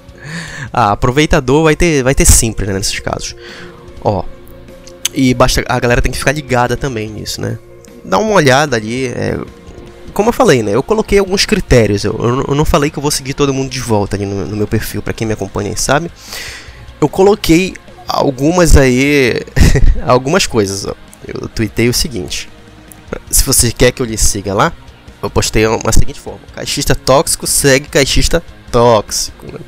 ah, 0.72 0.92
aproveitador 0.92 1.64
vai 1.64 1.76
ter, 1.76 2.04
vai 2.04 2.14
ter 2.14 2.26
sempre, 2.26 2.68
né, 2.68 2.74
nesses 2.74 3.00
casos. 3.00 3.36
Ó, 4.04 4.24
e 5.14 5.34
basta, 5.34 5.64
a 5.68 5.80
galera 5.80 6.02
tem 6.02 6.12
que 6.12 6.18
ficar 6.18 6.32
ligada 6.32 6.78
também 6.78 7.10
nisso, 7.10 7.42
né? 7.42 7.58
Dá 8.04 8.18
uma 8.18 8.34
olhada 8.34 8.76
ali, 8.76 9.08
é, 9.08 9.38
como 10.20 10.32
eu 10.32 10.34
falei, 10.34 10.62
né? 10.62 10.76
Eu 10.76 10.84
coloquei 10.84 11.18
alguns 11.18 11.46
critérios. 11.46 12.04
Eu, 12.04 12.46
eu 12.46 12.54
não 12.54 12.66
falei 12.66 12.90
que 12.90 13.00
eu 13.00 13.02
vou 13.02 13.10
seguir 13.10 13.34
todo 13.34 13.54
mundo 13.54 13.70
de 13.70 13.80
volta 13.80 14.18
no, 14.18 14.48
no 14.48 14.58
meu 14.58 14.68
perfil, 14.68 15.02
para 15.02 15.14
quem 15.14 15.26
me 15.26 15.32
acompanha 15.32 15.78
sabe. 15.78 16.12
Eu 17.00 17.08
coloquei 17.08 17.74
algumas 18.06 18.76
aí. 18.76 19.42
algumas 20.06 20.46
coisas, 20.46 20.86
ó. 20.86 20.94
eu 21.26 21.48
tuitei 21.48 21.88
o 21.88 21.94
seguinte: 21.94 22.50
se 23.32 23.46
você 23.46 23.72
quer 23.72 23.94
que 23.94 24.02
eu 24.02 24.06
lhe 24.06 24.18
siga 24.18 24.54
lá, 24.54 24.74
eu 25.24 25.30
postei 25.30 25.66
uma 25.66 25.94
seguinte 25.94 26.20
forma: 26.20 26.42
caixista 26.54 26.94
tóxico 26.94 27.48
segue 27.48 27.88
caixista 27.88 28.44
tóxico. 28.70 29.46
Né? 29.46 29.60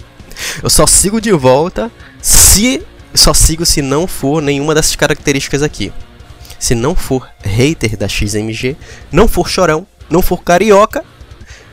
Eu 0.61 0.69
só 0.69 0.85
sigo 0.85 1.21
de 1.21 1.31
volta 1.31 1.89
se 2.21 2.85
só 3.15 3.33
sigo 3.33 3.65
se 3.65 3.81
não 3.81 4.05
for 4.05 4.41
nenhuma 4.41 4.75
dessas 4.75 4.97
características 4.97 5.63
aqui. 5.63 5.93
Se 6.59 6.75
não 6.75 6.93
for 6.93 7.25
hater 7.41 7.95
da 7.95 8.09
XMG, 8.09 8.75
não 9.13 9.29
for 9.29 9.47
chorão, 9.47 9.87
não 10.11 10.21
for 10.21 10.43
carioca, 10.43 11.03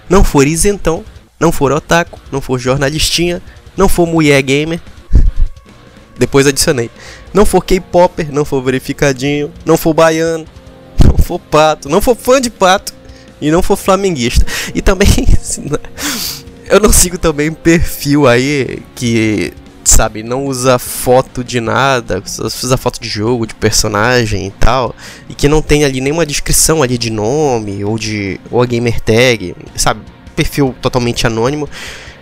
não 0.09 0.23
for 0.23 0.47
isentão, 0.47 1.04
não 1.38 1.52
for 1.52 1.73
otaku, 1.73 2.18
não 2.33 2.40
for 2.40 2.59
jornalistinha, 2.59 3.42
não 3.76 3.88
for 3.88 4.07
mulher 4.07 4.40
gamer. 4.42 4.80
Depois 6.16 6.47
adicionei. 6.47 6.90
Não 7.35 7.45
for 7.45 7.62
K-popper, 7.64 8.33
não 8.33 8.45
for 8.45 8.62
verificadinho, 8.62 9.52
não 9.66 9.76
for 9.76 9.92
baiano, 9.92 10.47
não 11.04 11.18
for 11.18 11.38
pato, 11.38 11.88
não 11.88 12.00
for 12.00 12.16
fã 12.16 12.40
de 12.40 12.49
pato 12.49 12.95
e 13.40 13.50
não 13.50 13.62
for 13.62 13.76
flamenguista. 13.76 14.47
E 14.75 14.80
também 14.80 15.09
eu 16.71 16.80
não 16.80 16.92
sigo 16.92 17.18
também 17.18 17.52
perfil 17.52 18.26
aí 18.26 18.83
que 18.95 19.52
sabe, 19.88 20.23
não 20.23 20.45
usa 20.45 20.78
foto 20.78 21.42
de 21.42 21.61
nada, 21.61 22.23
usa 22.25 22.76
foto 22.76 23.00
de 23.00 23.09
jogo, 23.09 23.47
de 23.47 23.54
personagem 23.54 24.47
e 24.47 24.50
tal, 24.50 24.95
e 25.28 25.35
que 25.35 25.49
não 25.49 25.62
tem 25.62 25.85
ali 25.85 26.00
nenhuma 26.00 26.26
descrição 26.26 26.83
ali 26.83 26.99
de 26.99 27.11
nome 27.11 27.85
ou 27.85 27.99
de 27.99 28.40
ou 28.50 28.62
a 28.62 28.66
gamer 28.66 29.00
tag, 29.00 29.54
sabe, 29.75 30.00
perfil 30.37 30.75
totalmente 30.80 31.26
anônimo. 31.26 31.68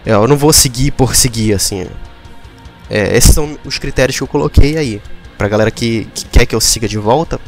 É, 0.05 0.13
eu 0.13 0.29
não 0.29 0.37
vou 0.37 0.53
seguir 0.53 0.93
por 0.93 1.15
seguir 1.15 1.53
assim. 1.53 1.87
É, 2.89 3.17
esses 3.17 3.35
são 3.35 3.59
os 3.65 3.79
critérios 3.79 4.17
que 4.17 4.23
eu 4.23 4.29
coloquei 4.29 4.79
aí. 4.79 5.03
Pra 5.37 5.49
galera 5.49 5.71
que, 5.71 6.09
que 6.15 6.25
quer 6.27 6.47
que 6.47 6.55
eu 6.55 6.61
siga 6.61 6.89
de 6.89 6.97
volta, 6.97 7.39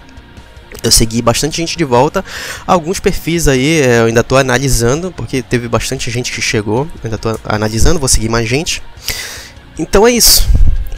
eu 0.83 0.91
segui 0.91 1.23
bastante 1.23 1.57
gente 1.57 1.77
de 1.77 1.85
volta. 1.85 2.25
Alguns 2.67 3.01
perfis 3.01 3.49
aí 3.49 3.81
é, 3.81 4.01
eu 4.01 4.07
ainda 4.07 4.21
estou 4.21 4.37
analisando, 4.37 5.13
porque 5.13 5.43
teve 5.43 5.69
bastante 5.69 6.11
gente 6.11 6.33
que 6.33 6.43
chegou. 6.43 6.87
Ainda 7.03 7.17
estou 7.17 7.39
analisando, 7.45 7.99
vou 7.99 8.09
seguir 8.09 8.29
mais 8.29 8.49
gente. 8.49 8.83
Então 9.79 10.07
é 10.07 10.11
isso. 10.11 10.49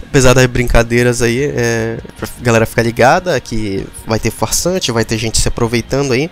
Apesar 0.09 0.35
das 0.35 0.47
brincadeiras 0.47 1.23
aí, 1.23 1.45
é, 1.55 1.99
pra 2.19 2.29
galera 2.41 2.67
ficar 2.67 2.83
ligada 2.83 3.39
que 3.41 3.87
vai 4.07 4.19
ter 4.19 4.31
forçante, 4.31 4.91
vai 4.91 5.05
ter 5.05 5.17
gente 5.19 5.41
se 5.41 5.47
aproveitando 5.47 6.13
aí, 6.13 6.29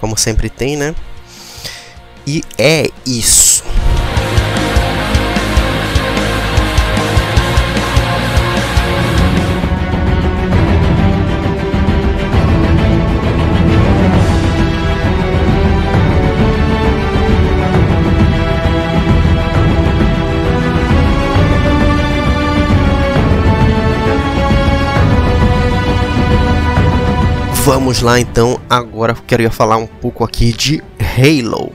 como 0.00 0.16
sempre 0.16 0.48
tem, 0.48 0.76
né? 0.76 0.94
E 2.26 2.42
é 2.56 2.88
isso. 3.04 3.64
Vamos 27.68 28.00
lá 28.00 28.18
então, 28.18 28.58
agora 28.68 29.12
eu 29.12 29.22
queria 29.26 29.50
falar 29.50 29.76
um 29.76 29.86
pouco 29.86 30.24
aqui 30.24 30.54
de 30.54 30.82
Halo. 30.98 31.70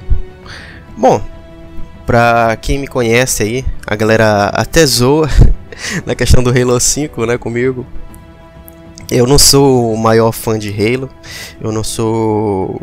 Bom, 0.98 1.22
pra 2.04 2.58
quem 2.60 2.80
me 2.80 2.88
conhece 2.88 3.44
aí, 3.44 3.66
a 3.86 3.96
galera 3.96 4.48
até 4.48 4.84
zoa 4.88 5.30
na 6.04 6.16
questão 6.16 6.42
do 6.42 6.50
Halo 6.50 6.80
5, 6.80 7.28
né, 7.28 7.38
comigo. 7.38 7.86
Eu 9.12 9.28
não 9.28 9.38
sou 9.38 9.94
o 9.94 9.96
maior 9.96 10.32
fã 10.32 10.58
de 10.58 10.72
Halo, 10.72 11.12
eu 11.62 11.72
não 11.72 11.84
sou. 11.84 12.82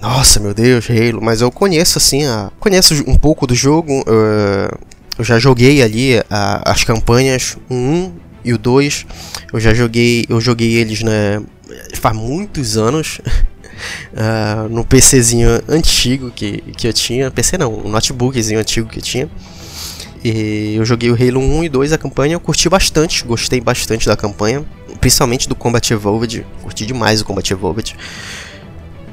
Nossa, 0.00 0.38
meu 0.38 0.54
Deus, 0.54 0.88
Halo, 0.88 1.20
mas 1.20 1.40
eu 1.40 1.50
conheço 1.50 1.98
assim, 1.98 2.24
a... 2.26 2.52
conheço 2.60 2.94
um 3.08 3.18
pouco 3.18 3.44
do 3.44 3.56
jogo. 3.56 4.02
Uh... 4.02 4.78
Eu 5.18 5.24
já 5.24 5.36
joguei 5.36 5.82
ali 5.82 6.22
a... 6.30 6.70
as 6.70 6.84
campanhas 6.84 7.58
1 7.68 8.12
e 8.44 8.52
o 8.52 8.58
2. 8.58 9.04
Eu 9.52 9.58
já 9.58 9.74
joguei, 9.74 10.24
eu 10.28 10.40
joguei 10.40 10.76
eles 10.76 11.02
né, 11.02 11.42
faz 11.92 12.16
muitos 12.16 12.76
anos. 12.76 13.20
Uh, 14.12 14.68
no 14.70 14.84
PCzinho 14.84 15.62
antigo 15.68 16.30
que, 16.30 16.60
que 16.76 16.86
eu 16.86 16.92
tinha, 16.92 17.30
PC 17.30 17.58
não, 17.58 17.72
um 17.74 17.88
notebookzinho 17.88 18.60
antigo 18.60 18.88
que 18.88 18.98
eu 18.98 19.02
tinha. 19.02 19.30
E 20.24 20.74
eu 20.76 20.84
joguei 20.84 21.10
o 21.10 21.14
Halo 21.14 21.40
1 21.40 21.64
e 21.64 21.68
2 21.68 21.92
a 21.92 21.98
campanha, 21.98 22.34
eu 22.34 22.40
curti 22.40 22.68
bastante, 22.68 23.24
gostei 23.24 23.60
bastante 23.60 24.06
da 24.06 24.16
campanha, 24.16 24.64
principalmente 25.00 25.48
do 25.48 25.56
Combat 25.56 25.92
Evolved, 25.92 26.46
curti 26.62 26.86
demais 26.86 27.20
o 27.20 27.24
Combat 27.24 27.52
Evolved. 27.52 27.96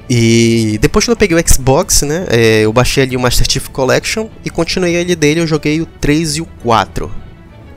E 0.07 0.77
depois 0.81 1.05
que 1.05 1.11
eu 1.11 1.15
peguei 1.15 1.37
o 1.37 1.47
Xbox, 1.47 2.03
né, 2.03 2.25
é, 2.29 2.61
eu 2.61 2.73
baixei 2.73 3.03
ali 3.03 3.15
o 3.15 3.19
Master 3.19 3.49
Chief 3.49 3.67
Collection 3.69 4.27
e 4.43 4.49
continuei 4.49 4.99
ali 4.99 5.15
dele, 5.15 5.39
eu 5.39 5.47
joguei 5.47 5.81
o 5.81 5.85
3 5.85 6.37
e 6.37 6.41
o 6.41 6.45
4. 6.63 7.11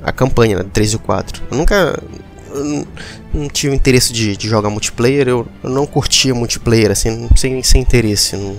A 0.02 0.12
campanha, 0.12 0.58
né, 0.58 0.64
3 0.72 0.92
e 0.92 0.96
o 0.96 0.98
4. 0.98 1.42
Eu 1.50 1.56
nunca 1.56 1.98
eu 2.54 2.86
não 3.32 3.48
tive 3.48 3.74
interesse 3.74 4.12
de, 4.12 4.36
de 4.36 4.48
jogar 4.48 4.70
multiplayer, 4.70 5.28
eu, 5.28 5.46
eu, 5.62 5.70
não 5.70 5.86
curtia 5.86 6.34
multiplayer, 6.34 6.90
assim, 6.90 7.28
sem, 7.36 7.62
sem 7.62 7.80
interesse. 7.80 8.36
Não... 8.36 8.56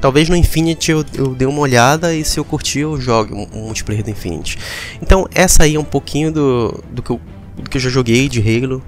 Talvez 0.00 0.28
no 0.28 0.36
Infinity 0.36 0.92
eu, 0.92 1.04
eu 1.14 1.34
dê 1.34 1.46
uma 1.46 1.60
olhada 1.60 2.14
e 2.14 2.24
se 2.24 2.38
eu 2.38 2.44
curtir 2.44 2.80
eu 2.80 3.00
jogue 3.00 3.32
o 3.32 3.58
multiplayer 3.58 4.04
do 4.04 4.10
Infinity. 4.10 4.58
Então 5.00 5.26
essa 5.34 5.64
aí 5.64 5.74
é 5.74 5.80
um 5.80 5.84
pouquinho 5.84 6.30
do, 6.30 6.84
do, 6.90 7.02
que, 7.02 7.10
eu, 7.10 7.20
do 7.56 7.70
que 7.70 7.76
eu 7.76 7.80
já 7.80 7.90
joguei 7.90 8.28
de 8.28 8.40
Halo. 8.40 8.82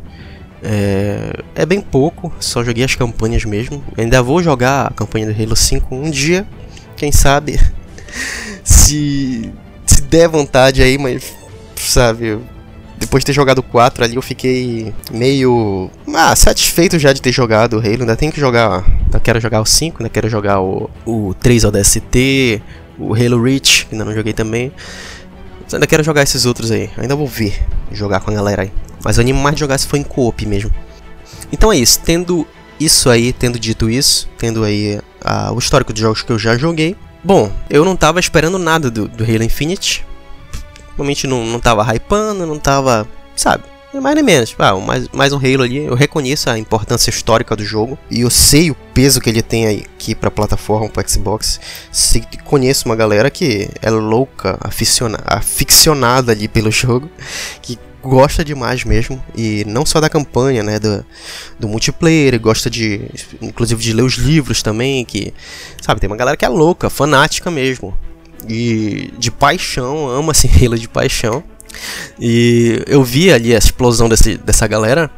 É, 0.62 1.32
é 1.54 1.66
bem 1.66 1.80
pouco, 1.80 2.32
só 2.40 2.64
joguei 2.64 2.84
as 2.84 2.94
campanhas 2.94 3.44
mesmo. 3.44 3.82
ainda 3.96 4.22
vou 4.22 4.42
jogar 4.42 4.88
a 4.88 4.90
campanha 4.90 5.32
do 5.32 5.42
Halo 5.42 5.56
5 5.56 5.94
um 5.94 6.10
dia, 6.10 6.46
quem 6.96 7.12
sabe. 7.12 7.58
se, 8.62 9.52
se 9.86 10.02
der 10.02 10.28
vontade 10.28 10.82
aí, 10.82 10.98
mas 10.98 11.32
sabe, 11.76 12.38
depois 12.98 13.22
de 13.22 13.26
ter 13.26 13.32
jogado 13.32 13.62
4 13.62 14.04
ali, 14.04 14.16
eu 14.16 14.22
fiquei 14.22 14.92
meio. 15.10 15.90
Ah, 16.14 16.34
satisfeito 16.34 16.98
já 16.98 17.12
de 17.12 17.22
ter 17.22 17.32
jogado 17.32 17.74
o 17.74 17.78
Halo. 17.78 18.00
Ainda 18.00 18.16
tenho 18.16 18.32
que 18.32 18.40
jogar. 18.40 18.84
Ainda 19.04 19.20
quero 19.20 19.40
jogar 19.40 19.60
o 19.60 19.66
5, 19.66 19.98
ainda 19.98 20.10
quero 20.10 20.28
jogar 20.28 20.60
o, 20.60 20.90
o 21.06 21.34
3 21.40 21.64
ODST, 21.64 22.62
o 22.98 23.14
Halo 23.14 23.42
Reach, 23.42 23.86
que 23.86 23.94
ainda 23.94 24.04
não 24.04 24.14
joguei 24.14 24.32
também. 24.32 24.72
Mas 25.62 25.74
ainda 25.74 25.86
quero 25.86 26.02
jogar 26.02 26.22
esses 26.22 26.44
outros 26.44 26.70
aí. 26.70 26.90
Ainda 26.96 27.14
vou 27.14 27.26
ver 27.26 27.54
jogar 27.92 28.20
com 28.20 28.30
a 28.30 28.34
galera 28.34 28.62
aí. 28.62 28.72
Mas 29.04 29.16
eu 29.16 29.22
animo 29.22 29.40
mais 29.40 29.54
de 29.54 29.60
jogar 29.60 29.78
se 29.78 29.86
for 29.86 29.96
em 29.96 30.02
co-op 30.02 30.44
mesmo. 30.44 30.70
Então 31.52 31.72
é 31.72 31.76
isso. 31.76 32.00
Tendo 32.04 32.46
isso 32.80 33.08
aí, 33.10 33.32
tendo 33.32 33.58
dito 33.58 33.88
isso, 33.88 34.28
tendo 34.36 34.64
aí 34.64 34.98
uh, 35.24 35.52
o 35.54 35.58
histórico 35.58 35.92
de 35.92 36.00
jogos 36.00 36.22
que 36.22 36.32
eu 36.32 36.38
já 36.38 36.56
joguei. 36.56 36.96
Bom, 37.22 37.50
eu 37.70 37.84
não 37.84 37.96
tava 37.96 38.18
esperando 38.18 38.58
nada 38.58 38.90
do, 38.90 39.06
do 39.06 39.24
Halo 39.24 39.42
Infinite 39.42 40.04
realmente 40.98 41.26
não, 41.26 41.46
não 41.46 41.60
tava 41.60 41.82
hypando, 41.94 42.44
não 42.44 42.58
tava, 42.58 43.08
sabe? 43.36 43.62
Mais 43.94 44.14
nem 44.14 44.24
menos. 44.24 44.54
Ah, 44.58 44.74
mais, 44.76 45.08
mais 45.08 45.32
um 45.32 45.38
Halo 45.38 45.62
ali. 45.62 45.78
Eu 45.78 45.94
reconheço 45.94 46.50
a 46.50 46.58
importância 46.58 47.08
histórica 47.08 47.56
do 47.56 47.64
jogo. 47.64 47.98
E 48.10 48.20
eu 48.20 48.28
sei 48.28 48.70
o 48.70 48.74
peso 48.92 49.18
que 49.18 49.30
ele 49.30 49.40
tem 49.40 49.66
aqui 49.66 50.14
pra 50.14 50.30
plataforma, 50.30 50.90
pro 50.90 51.08
Xbox. 51.08 51.58
Sei, 51.90 52.22
conheço 52.44 52.84
uma 52.86 52.94
galera 52.94 53.30
que 53.30 53.70
é 53.80 53.88
louca, 53.88 54.58
aficiona, 54.60 55.18
aficionada 55.24 56.32
ali 56.32 56.48
pelo 56.48 56.70
jogo. 56.70 57.08
Que 57.62 57.78
gosta 58.02 58.44
demais 58.44 58.84
mesmo. 58.84 59.24
E 59.34 59.64
não 59.66 59.86
só 59.86 60.02
da 60.02 60.10
campanha, 60.10 60.62
né? 60.62 60.78
Do, 60.78 61.04
do 61.58 61.66
multiplayer. 61.66 62.38
Gosta 62.38 62.68
de. 62.68 63.08
Inclusive 63.40 63.82
de 63.82 63.94
ler 63.94 64.02
os 64.02 64.14
livros 64.14 64.62
também. 64.62 65.02
Que. 65.02 65.32
Sabe, 65.80 65.98
tem 65.98 66.10
uma 66.10 66.16
galera 66.16 66.36
que 66.36 66.44
é 66.44 66.48
louca, 66.48 66.90
fanática 66.90 67.50
mesmo 67.50 67.96
e 68.48 69.12
de 69.18 69.30
paixão, 69.30 70.08
ama 70.08 70.32
Halo 70.62 70.78
de 70.78 70.88
paixão. 70.88 71.42
E 72.18 72.82
eu 72.86 73.02
vi 73.04 73.32
ali 73.32 73.54
a 73.54 73.58
explosão 73.58 74.08
desse, 74.08 74.36
dessa 74.36 74.66
galera 74.66 75.10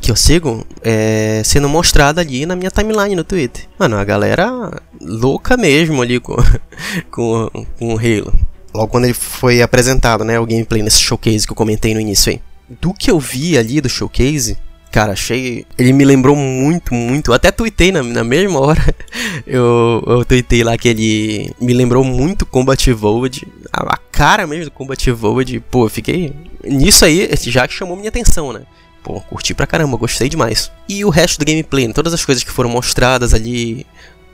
que 0.00 0.10
eu 0.10 0.16
sigo 0.16 0.66
é, 0.82 1.40
sendo 1.44 1.68
mostrada 1.68 2.20
ali 2.20 2.44
na 2.44 2.54
minha 2.54 2.70
timeline 2.70 3.16
no 3.16 3.24
Twitter. 3.24 3.64
Mano, 3.78 3.96
a 3.96 4.04
galera 4.04 4.70
louca 5.00 5.56
mesmo 5.56 6.02
ali 6.02 6.20
com, 6.20 6.36
com, 7.10 7.50
com 7.78 7.94
o 7.94 7.98
Halo. 7.98 8.32
Logo 8.74 8.88
quando 8.88 9.04
ele 9.04 9.14
foi 9.14 9.62
apresentado, 9.62 10.24
né, 10.24 10.38
o 10.38 10.46
gameplay 10.46 10.82
nesse 10.82 11.00
showcase 11.00 11.46
que 11.46 11.52
eu 11.52 11.56
comentei 11.56 11.94
no 11.94 12.00
início 12.00 12.32
aí. 12.32 12.40
Do 12.80 12.92
que 12.92 13.10
eu 13.10 13.18
vi 13.18 13.56
ali 13.56 13.80
do 13.80 13.88
showcase, 13.88 14.58
Cara, 14.94 15.14
achei. 15.14 15.66
Ele 15.76 15.92
me 15.92 16.04
lembrou 16.04 16.36
muito, 16.36 16.94
muito. 16.94 17.32
Até 17.32 17.50
tuitei 17.50 17.90
na, 17.90 18.00
na 18.00 18.22
mesma 18.22 18.60
hora. 18.60 18.80
Eu, 19.44 20.02
eu 20.06 20.24
tuitei 20.24 20.62
lá 20.62 20.76
que 20.78 20.88
ele 20.88 21.52
me 21.60 21.72
lembrou 21.72 22.04
muito 22.04 22.46
Combat 22.46 22.88
Evolved. 22.88 23.46
A, 23.72 23.94
a 23.94 23.96
cara 23.96 24.46
mesmo 24.46 24.66
do 24.66 24.70
Combat 24.70 25.10
Evolved. 25.10 25.60
Pô, 25.70 25.86
eu 25.86 25.90
fiquei. 25.90 26.32
Nisso 26.64 27.04
aí, 27.04 27.28
já 27.42 27.66
que 27.66 27.74
chamou 27.74 27.96
minha 27.96 28.08
atenção, 28.08 28.52
né? 28.52 28.62
Pô, 29.02 29.20
curti 29.20 29.52
pra 29.52 29.66
caramba, 29.66 29.96
gostei 29.96 30.28
demais. 30.28 30.70
E 30.88 31.04
o 31.04 31.10
resto 31.10 31.40
do 31.40 31.44
gameplay, 31.44 31.88
né? 31.88 31.92
todas 31.92 32.14
as 32.14 32.24
coisas 32.24 32.44
que 32.44 32.50
foram 32.50 32.70
mostradas 32.70 33.34
ali. 33.34 33.84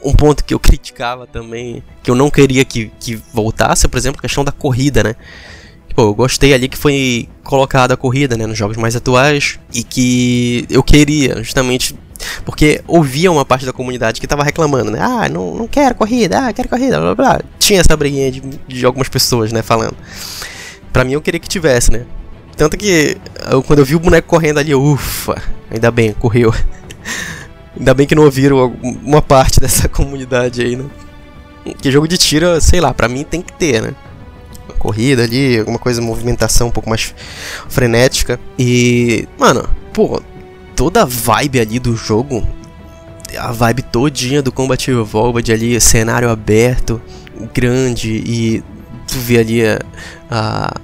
Um 0.04 0.12
ponto 0.12 0.44
que 0.44 0.52
eu 0.52 0.60
criticava 0.60 1.26
também, 1.26 1.82
que 2.02 2.10
eu 2.10 2.14
não 2.14 2.30
queria 2.30 2.64
que, 2.64 2.92
que 3.00 3.16
voltasse, 3.32 3.88
por 3.88 3.96
exemplo, 3.96 4.18
a 4.18 4.22
questão 4.22 4.44
da 4.44 4.52
corrida, 4.52 5.02
né? 5.02 5.16
Pô, 5.94 6.02
eu 6.02 6.14
gostei 6.14 6.54
ali 6.54 6.68
que 6.68 6.78
foi 6.78 7.28
colocada 7.42 7.94
a 7.94 7.97
corrida, 7.97 8.37
né, 8.37 8.47
nos 8.47 8.56
jogos 8.56 8.76
mais 8.76 8.94
atuais 8.94 9.59
e 9.75 9.82
que 9.82 10.64
eu 10.70 10.82
queria, 10.82 11.37
justamente 11.37 11.94
porque 12.44 12.82
ouvia 12.87 13.30
uma 13.30 13.44
parte 13.44 13.66
da 13.66 13.73
comunidade 13.73 14.20
que 14.20 14.26
tava 14.26 14.44
reclamando, 14.44 14.90
né? 14.90 14.99
Ah, 15.00 15.28
não, 15.28 15.54
não 15.54 15.66
quero 15.66 15.94
corrida, 15.94 16.47
ah, 16.47 16.52
quero 16.52 16.68
corrida, 16.68 17.00
blá, 17.00 17.14
blá. 17.14 17.40
Tinha 17.59 17.80
essa 17.80 17.97
briguinha 17.97 18.30
de, 18.30 18.40
de 18.40 18.87
algumas 18.87 19.09
pessoas, 19.09 19.52
né, 19.52 19.62
falando. 19.62 19.97
Pra 20.92 21.04
mim 21.04 21.12
eu 21.12 21.23
queria 21.23 21.40
que 21.40 21.49
tivesse, 21.49 21.90
né? 21.90 22.04
Tanto 22.56 22.76
que 22.76 23.16
eu, 23.50 23.62
quando 23.62 23.78
eu 23.78 23.85
vi 23.85 23.97
o 23.97 24.00
boneco 24.00 24.28
correndo 24.28 24.59
ali, 24.59 24.75
ufa, 24.75 25.40
ainda 25.70 25.90
bem, 25.90 26.12
correu. 26.12 26.52
ainda 27.76 27.94
bem 27.94 28.06
que 28.06 28.14
não 28.14 28.25
ouviram 28.25 28.76
uma 28.82 29.23
parte 29.23 29.59
dessa 29.61 29.88
comunidade 29.88 30.61
aí, 30.62 30.76
né? 30.76 30.85
Que 31.80 31.90
jogo 31.90 32.09
de 32.09 32.18
tiro, 32.18 32.61
sei 32.61 32.80
lá, 32.80 32.92
pra 32.92 33.09
mim 33.09 33.25
tem 33.25 33.40
que 33.42 33.52
ter, 33.52 33.82
né? 33.82 33.94
Corrida 34.80 35.22
ali, 35.22 35.58
alguma 35.58 35.78
coisa, 35.78 36.00
movimentação 36.00 36.68
um 36.68 36.70
pouco 36.70 36.88
mais 36.88 37.14
frenética. 37.68 38.40
E, 38.58 39.28
mano, 39.38 39.68
pô, 39.92 40.20
toda 40.75 41.02
a 41.02 41.04
vibe 41.04 41.60
ali 41.60 41.78
do 41.78 41.94
jogo, 41.94 42.42
a 43.38 43.52
vibe 43.52 43.82
todinha 43.82 44.42
do 44.42 44.50
Combat 44.50 44.90
Evolved 44.90 45.52
ali, 45.52 45.78
cenário 45.78 46.30
aberto, 46.30 47.00
grande 47.52 48.10
e 48.10 48.64
tu 49.06 49.18
vê 49.18 49.38
ali 49.38 49.66
a, 49.66 49.78
a, 50.30 50.75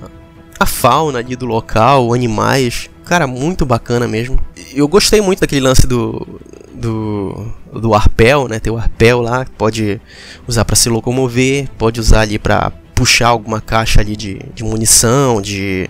a 0.61 0.67
fauna 0.67 1.19
ali 1.21 1.35
do 1.35 1.47
local, 1.47 2.13
animais, 2.13 2.91
cara, 3.07 3.27
muito 3.27 3.65
bacana 3.65 4.07
mesmo. 4.07 4.39
Eu 4.75 4.87
gostei 4.87 5.23
muito 5.23 5.41
daquele 5.41 5.63
lance 5.63 5.87
do 5.87 6.41
do, 6.77 7.47
do 7.73 7.95
arpel, 7.95 8.49
né? 8.49 8.61
Tem 8.61 8.71
o 8.71 8.77
arpel 8.77 9.23
lá, 9.23 9.47
pode 9.57 9.99
usar 10.47 10.65
para 10.65 10.77
se 10.77 10.91
locomover, 10.91 11.69
pode 11.79 11.99
usar 11.99 12.21
ali 12.21 12.39
para 12.39 12.71
puxar 12.97 13.29
alguma 13.29 13.61
caixa 13.61 14.01
ali 14.01 14.17
de, 14.17 14.41
de 14.55 14.65
munição, 14.65 15.41
de, 15.41 15.89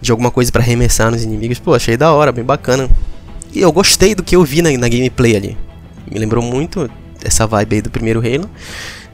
de 0.00 0.10
alguma 0.10 0.30
coisa 0.30 0.50
para 0.50 0.62
arremessar 0.62 1.10
nos 1.10 1.22
inimigos. 1.22 1.58
Pô, 1.58 1.74
achei 1.74 1.96
da 1.96 2.10
hora, 2.10 2.32
bem 2.32 2.42
bacana. 2.42 2.88
E 3.52 3.60
eu 3.60 3.70
gostei 3.70 4.14
do 4.14 4.22
que 4.22 4.34
eu 4.34 4.42
vi 4.42 4.62
na, 4.62 4.70
na 4.72 4.88
gameplay 4.88 5.36
ali. 5.36 5.56
Me 6.10 6.18
lembrou 6.18 6.42
muito 6.42 6.90
essa 7.22 7.46
vibe 7.46 7.76
aí 7.76 7.82
do 7.82 7.90
primeiro 7.90 8.20
Halo. 8.20 8.48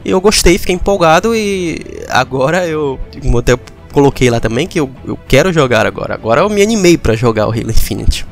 E 0.05 0.11
eu 0.11 0.21
gostei, 0.21 0.57
fiquei 0.59 0.76
empolgado 0.76 1.35
e 1.35 1.85
agora 2.09 2.67
eu, 2.67 3.00
como 3.21 3.38
até 3.38 3.59
coloquei 3.93 4.31
lá 4.31 4.38
também, 4.38 4.67
que 4.67 4.79
eu, 4.79 4.88
eu 5.05 5.19
quero 5.26 5.53
jogar 5.53 5.87
agora. 5.87 6.14
Agora 6.14 6.43
eu 6.43 6.49
me 6.49 6.62
animei 6.62 6.97
para 6.97 7.17
jogar 7.17 7.49
o 7.49 7.50
Halo 7.50 7.71
Infinite. 7.71 8.25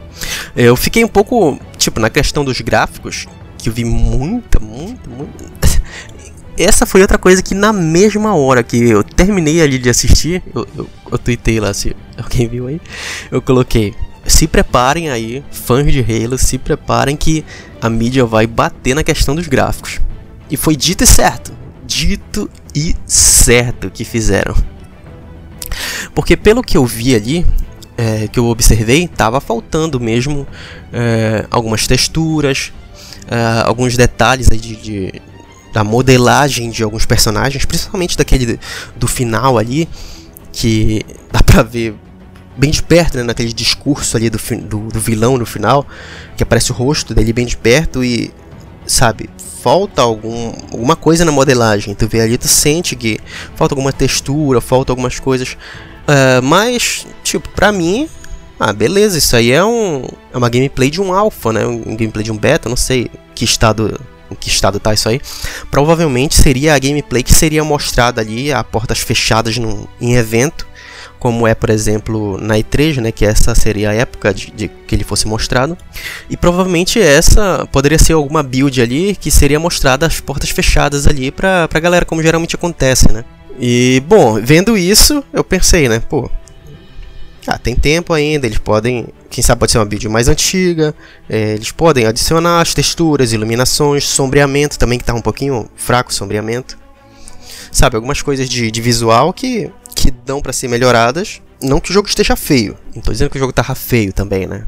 Eu 0.54 0.76
fiquei 0.76 1.04
um 1.04 1.08
pouco, 1.08 1.58
tipo, 1.76 1.98
na 1.98 2.08
questão 2.08 2.44
dos 2.44 2.60
gráficos, 2.60 3.26
que 3.58 3.68
eu 3.68 3.72
vi 3.72 3.84
muita, 3.84 4.60
muita, 4.60 4.60
muita. 4.60 4.91
Essa 6.62 6.86
foi 6.86 7.00
outra 7.00 7.18
coisa 7.18 7.42
que 7.42 7.54
na 7.54 7.72
mesma 7.72 8.34
hora 8.34 8.62
que 8.62 8.76
eu 8.76 9.02
terminei 9.02 9.60
ali 9.60 9.78
de 9.78 9.90
assistir, 9.90 10.42
eu, 10.54 10.66
eu, 10.76 10.88
eu 11.10 11.18
tuitei 11.18 11.58
lá, 11.58 11.74
se 11.74 11.96
alguém 12.16 12.48
viu 12.48 12.68
aí, 12.68 12.80
eu 13.30 13.42
coloquei 13.42 13.94
se 14.26 14.46
preparem 14.46 15.10
aí, 15.10 15.42
fãs 15.50 15.92
de 15.92 16.00
Halo, 16.00 16.38
se 16.38 16.56
preparem 16.58 17.16
que 17.16 17.44
a 17.80 17.90
mídia 17.90 18.24
vai 18.24 18.46
bater 18.46 18.94
na 18.94 19.02
questão 19.02 19.34
dos 19.34 19.48
gráficos. 19.48 20.00
E 20.48 20.56
foi 20.56 20.76
dito 20.76 21.02
e 21.02 21.06
certo. 21.06 21.52
Dito 21.84 22.48
e 22.74 22.94
certo 23.04 23.90
que 23.90 24.04
fizeram. 24.04 24.54
Porque 26.14 26.36
pelo 26.36 26.62
que 26.62 26.76
eu 26.76 26.86
vi 26.86 27.14
ali, 27.16 27.46
é, 27.96 28.28
que 28.28 28.38
eu 28.38 28.46
observei, 28.46 29.08
tava 29.08 29.40
faltando 29.40 29.98
mesmo 29.98 30.46
é, 30.92 31.44
algumas 31.50 31.86
texturas, 31.86 32.72
é, 33.28 33.62
alguns 33.66 33.96
detalhes 33.96 34.48
de, 34.48 34.76
de, 34.76 35.22
da 35.72 35.82
modelagem 35.82 36.70
de 36.70 36.82
alguns 36.82 37.06
personagens, 37.06 37.64
principalmente 37.64 38.16
daquele 38.16 38.58
do 38.96 39.08
final 39.08 39.58
ali, 39.58 39.88
que 40.52 41.04
dá 41.30 41.42
pra 41.42 41.62
ver 41.62 41.94
bem 42.56 42.70
de 42.70 42.82
perto, 42.82 43.16
né, 43.16 43.22
naquele 43.22 43.52
discurso 43.52 44.16
ali 44.16 44.28
do, 44.28 44.38
do, 44.38 44.88
do, 44.88 45.00
vilão 45.00 45.38
no 45.38 45.46
final, 45.46 45.86
que 46.36 46.42
aparece 46.42 46.70
o 46.70 46.74
rosto 46.74 47.14
dele 47.14 47.32
bem 47.32 47.46
de 47.46 47.56
perto 47.56 48.04
e, 48.04 48.30
sabe, 48.86 49.30
falta 49.62 50.02
algum, 50.02 50.52
alguma 50.70 50.96
coisa 50.96 51.24
na 51.24 51.32
modelagem. 51.32 51.94
Tu 51.94 52.06
vê 52.06 52.20
ali, 52.20 52.36
tu 52.36 52.48
sente 52.48 52.94
que 52.94 53.18
falta 53.54 53.74
alguma 53.74 53.92
textura, 53.92 54.60
falta 54.60 54.92
algumas 54.92 55.18
coisas. 55.18 55.56
Uh, 56.02 56.42
mas, 56.42 57.06
tipo, 57.22 57.48
pra 57.48 57.72
mim, 57.72 58.08
ah, 58.60 58.72
beleza, 58.72 59.16
isso 59.16 59.34
aí 59.34 59.50
é, 59.50 59.64
um, 59.64 60.06
é 60.32 60.36
uma 60.36 60.48
gameplay 60.48 60.90
de 60.90 61.00
um 61.00 61.12
alpha, 61.12 61.52
né, 61.52 61.66
um 61.66 61.96
gameplay 61.96 62.24
de 62.24 62.32
um 62.32 62.36
beta, 62.36 62.68
não 62.68 62.76
sei 62.76 63.10
que 63.34 63.44
estado 63.44 63.98
em 64.32 64.34
que 64.34 64.48
estado 64.48 64.80
tá 64.80 64.92
isso 64.92 65.08
aí, 65.08 65.20
provavelmente 65.70 66.34
seria 66.34 66.74
a 66.74 66.78
gameplay 66.78 67.22
que 67.22 67.34
seria 67.34 67.62
mostrada 67.62 68.20
ali 68.20 68.52
a 68.52 68.64
portas 68.64 68.98
fechadas 68.98 69.56
num, 69.58 69.86
em 70.00 70.14
evento 70.14 70.66
como 71.22 71.46
é, 71.46 71.54
por 71.54 71.70
exemplo, 71.70 72.36
na 72.36 72.56
E3, 72.56 72.96
né, 72.96 73.12
que 73.12 73.24
essa 73.24 73.54
seria 73.54 73.90
a 73.90 73.94
época 73.94 74.34
de, 74.34 74.50
de, 74.50 74.68
que 74.68 74.92
ele 74.92 75.04
fosse 75.04 75.24
mostrado. 75.28 75.78
E 76.28 76.36
provavelmente 76.36 77.00
essa 77.00 77.64
poderia 77.70 77.96
ser 77.96 78.14
alguma 78.14 78.42
build 78.42 78.82
ali 78.82 79.14
que 79.14 79.30
seria 79.30 79.60
mostrada 79.60 80.04
as 80.04 80.18
portas 80.18 80.50
fechadas 80.50 81.06
ali 81.06 81.30
pra, 81.30 81.68
pra 81.68 81.78
galera, 81.78 82.04
como 82.04 82.20
geralmente 82.20 82.56
acontece, 82.56 83.12
né? 83.12 83.24
E, 83.56 84.02
bom, 84.08 84.40
vendo 84.42 84.76
isso, 84.76 85.22
eu 85.32 85.44
pensei, 85.44 85.88
né, 85.88 86.00
pô, 86.00 86.28
ah, 87.46 87.58
tem 87.58 87.74
tempo 87.74 88.12
ainda, 88.12 88.46
eles 88.46 88.58
podem, 88.58 89.06
quem 89.28 89.42
sabe 89.42 89.58
pode 89.58 89.72
ser 89.72 89.78
uma 89.78 89.84
build 89.84 90.08
mais 90.08 90.28
antiga, 90.28 90.94
é, 91.28 91.54
eles 91.54 91.72
podem 91.72 92.06
adicionar 92.06 92.60
as 92.60 92.72
texturas, 92.72 93.32
iluminações, 93.32 94.04
sombreamento 94.04 94.78
também 94.78 94.98
que 94.98 95.04
tá 95.04 95.14
um 95.14 95.20
pouquinho 95.20 95.68
fraco, 95.74 96.12
sombreamento. 96.14 96.78
Sabe, 97.70 97.96
algumas 97.96 98.20
coisas 98.20 98.48
de, 98.48 98.70
de 98.70 98.80
visual 98.80 99.32
que 99.32 99.72
que 100.02 100.10
dão 100.10 100.40
para 100.40 100.52
ser 100.52 100.68
melhoradas. 100.68 101.40
Não 101.62 101.78
que 101.80 101.90
o 101.90 101.92
jogo 101.92 102.08
esteja 102.08 102.34
feio. 102.34 102.76
Não 102.94 103.00
tô 103.00 103.12
dizendo 103.12 103.30
que 103.30 103.36
o 103.36 103.40
jogo 103.40 103.52
tava 103.52 103.74
feio 103.74 104.12
também, 104.12 104.46
né? 104.46 104.66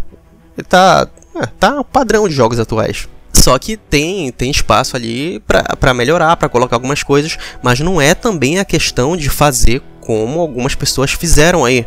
Ele 0.57 0.67
tá. 0.67 1.09
É, 1.35 1.47
tá 1.47 1.83
padrão 1.83 2.29
de 2.29 2.35
jogos 2.35 2.61
atuais. 2.61 3.09
Só 3.33 3.59
que 3.59 3.77
tem, 3.77 4.31
tem 4.31 4.49
espaço 4.49 4.95
ali 4.95 5.41
para 5.41 5.93
melhorar, 5.93 6.37
para 6.37 6.49
colocar 6.49 6.77
algumas 6.77 7.03
coisas, 7.03 7.37
mas 7.61 7.81
não 7.81 8.01
é 8.01 8.15
também 8.15 8.61
a 8.61 8.65
questão 8.65 9.17
de 9.17 9.29
fazer 9.29 9.83
como 10.01 10.39
algumas 10.39 10.77
pessoas 10.77 11.11
fizeram 11.11 11.65
aí. 11.65 11.85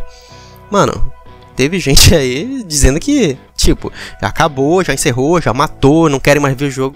Mano, 0.70 1.12
teve 1.56 1.80
gente 1.80 2.14
aí 2.14 2.64
dizendo 2.66 3.00
que, 3.00 3.38
tipo, 3.56 3.92
já 4.22 4.28
acabou, 4.28 4.84
já 4.84 4.94
encerrou, 4.94 5.42
já 5.42 5.54
matou, 5.54 6.10
não 6.10 6.20
querem 6.20 6.42
mais 6.42 6.56
ver 6.56 6.66
o 6.66 6.72
jogo. 6.72 6.96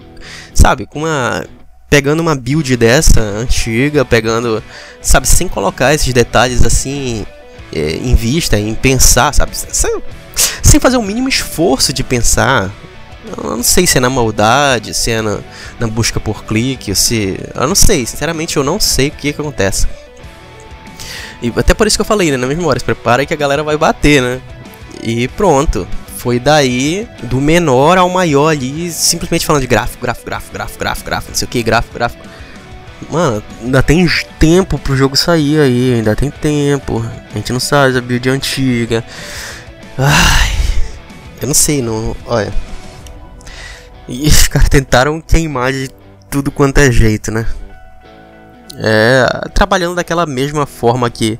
Sabe, 0.54 0.86
com 0.86 1.00
uma 1.00 1.44
pegando 1.90 2.20
uma 2.20 2.34
build 2.34 2.74
dessa 2.74 3.20
antiga, 3.20 4.02
pegando, 4.02 4.64
sabe, 5.02 5.28
sem 5.28 5.46
colocar 5.46 5.92
esses 5.92 6.10
detalhes 6.10 6.64
assim 6.64 7.26
é, 7.70 7.96
em 7.96 8.14
vista, 8.14 8.58
em 8.58 8.74
pensar, 8.74 9.34
sabe, 9.34 9.54
sem, 9.54 10.00
sem 10.62 10.80
fazer 10.80 10.96
o 10.96 11.02
mínimo 11.02 11.28
esforço 11.28 11.92
de 11.92 12.02
pensar. 12.02 12.70
Eu 13.36 13.56
não 13.56 13.62
sei 13.62 13.86
se 13.86 13.98
é 13.98 14.00
na 14.00 14.08
maldade, 14.08 14.94
se 14.94 15.10
é 15.10 15.20
na, 15.20 15.40
na 15.78 15.86
busca 15.86 16.18
por 16.18 16.44
clique, 16.44 16.94
se. 16.94 17.38
Eu 17.54 17.68
não 17.68 17.74
sei, 17.74 18.06
sinceramente 18.06 18.56
eu 18.56 18.64
não 18.64 18.80
sei 18.80 19.08
o 19.08 19.10
que, 19.10 19.32
que 19.32 19.40
acontece. 19.40 19.86
E 21.40 21.52
até 21.56 21.74
por 21.74 21.86
isso 21.86 21.96
que 21.96 22.00
eu 22.00 22.06
falei, 22.06 22.30
né? 22.30 22.36
Na 22.36 22.46
mesma 22.46 22.66
hora, 22.66 22.78
se 22.78 22.84
prepara 22.84 23.24
que 23.26 23.34
a 23.34 23.36
galera 23.36 23.62
vai 23.62 23.76
bater, 23.76 24.22
né? 24.22 24.40
E 25.02 25.28
pronto. 25.28 25.86
Foi 26.16 26.38
daí, 26.38 27.08
do 27.24 27.40
menor 27.40 27.98
ao 27.98 28.08
maior 28.08 28.50
ali, 28.50 28.92
simplesmente 28.92 29.44
falando 29.44 29.62
de 29.62 29.66
gráfico, 29.66 30.00
gráfico, 30.00 30.24
gráfico, 30.24 30.52
gráfico, 30.52 30.78
gráfico, 30.78 31.06
gráfico, 31.06 31.30
não 31.32 31.36
sei 31.36 31.46
o 31.46 31.48
que, 31.50 31.62
gráfico, 31.64 31.94
gráfico. 31.94 32.22
Mano, 33.10 33.42
ainda 33.60 33.82
tem 33.82 34.06
tempo 34.38 34.78
pro 34.78 34.96
jogo 34.96 35.16
sair 35.16 35.60
aí, 35.60 35.94
ainda 35.94 36.14
tem 36.14 36.30
tempo. 36.30 37.04
A 37.32 37.36
gente 37.36 37.52
não 37.52 37.58
sabe 37.58 37.98
a 37.98 38.00
build 38.00 38.28
antiga. 38.30 39.04
Ai, 39.98 40.52
eu 41.40 41.48
não 41.48 41.54
sei, 41.54 41.82
não. 41.82 42.14
Olha. 42.26 42.52
E 44.08 44.26
os 44.28 44.48
caras 44.48 44.68
tentaram 44.68 45.20
queimar 45.20 45.72
de 45.72 45.90
tudo 46.30 46.50
quanto 46.50 46.78
é 46.78 46.90
jeito, 46.90 47.30
né? 47.30 47.46
É, 48.78 49.26
trabalhando 49.52 49.94
daquela 49.94 50.26
mesma 50.26 50.66
forma 50.66 51.10
que, 51.10 51.38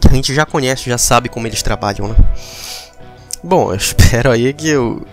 que 0.00 0.08
a 0.08 0.12
gente 0.12 0.34
já 0.34 0.46
conhece, 0.46 0.88
já 0.88 0.98
sabe 0.98 1.28
como 1.28 1.46
eles 1.46 1.62
trabalham, 1.62 2.08
né? 2.08 2.16
Bom, 3.42 3.72
eu 3.72 3.76
espero 3.76 4.30
aí 4.30 4.52
que 4.52 4.68
eu. 4.68 5.04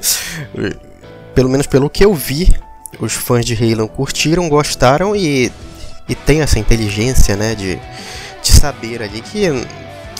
Pelo 1.34 1.50
menos 1.50 1.68
pelo 1.68 1.90
que 1.90 2.04
eu 2.04 2.14
vi, 2.14 2.54
os 3.00 3.14
fãs 3.14 3.46
de 3.46 3.54
Halo 3.54 3.88
curtiram, 3.88 4.50
gostaram 4.50 5.16
e, 5.16 5.52
e 6.08 6.16
tem 6.16 6.42
essa 6.42 6.60
inteligência, 6.60 7.36
né, 7.36 7.56
de, 7.56 7.80
de 8.42 8.52
saber 8.52 9.02
ali 9.02 9.22
que, 9.22 9.48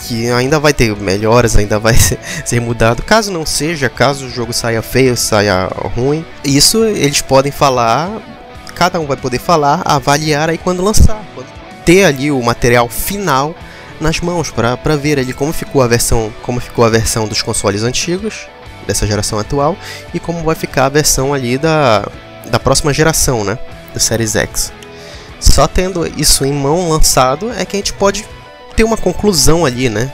que 0.02 0.30
ainda 0.30 0.58
vai 0.58 0.72
ter 0.72 0.96
melhoras, 0.96 1.56
ainda 1.56 1.78
vai 1.78 1.94
ser, 1.94 2.18
ser 2.44 2.60
mudado. 2.60 3.02
Caso 3.02 3.30
não 3.30 3.44
seja, 3.44 3.88
caso 3.88 4.26
o 4.26 4.30
jogo 4.30 4.52
saia 4.52 4.82
feio, 4.82 5.16
saia 5.16 5.68
ruim, 5.94 6.24
isso 6.44 6.84
eles 6.84 7.20
podem 7.20 7.52
falar, 7.52 8.10
cada 8.70 9.00
um 9.00 9.06
vai 9.06 9.16
poder 9.16 9.38
falar, 9.38 9.82
avaliar 9.84 10.48
aí 10.50 10.58
quando 10.58 10.82
lançar, 10.82 11.22
quando 11.34 11.48
ter 11.84 12.04
ali 12.04 12.30
o 12.30 12.42
material 12.42 12.88
final 12.88 13.54
nas 14.00 14.20
mãos 14.20 14.50
para 14.50 14.96
ver 14.96 15.18
ali 15.18 15.32
como 15.32 15.52
ficou 15.52 15.82
a 15.82 15.86
versão, 15.86 16.32
como 16.42 16.60
ficou 16.60 16.84
a 16.84 16.88
versão 16.88 17.28
dos 17.28 17.42
consoles 17.42 17.82
antigos 17.82 18.48
dessa 18.86 19.06
geração 19.06 19.38
atual 19.38 19.76
e 20.14 20.18
como 20.18 20.42
vai 20.42 20.54
ficar 20.54 20.86
a 20.86 20.88
versão 20.88 21.34
ali 21.34 21.58
da, 21.58 22.06
da 22.46 22.58
próxima 22.58 22.92
geração, 22.92 23.44
né, 23.44 23.58
do 23.92 24.00
Series 24.00 24.34
X. 24.36 24.72
Só 25.38 25.66
tendo 25.66 26.06
isso 26.20 26.44
em 26.44 26.52
mão 26.52 26.88
lançado 26.90 27.52
é 27.52 27.64
que 27.64 27.76
a 27.76 27.78
gente 27.78 27.92
pode 27.92 28.26
ter 28.74 28.84
uma 28.84 28.96
conclusão 28.96 29.66
ali, 29.66 29.88
né, 29.88 30.10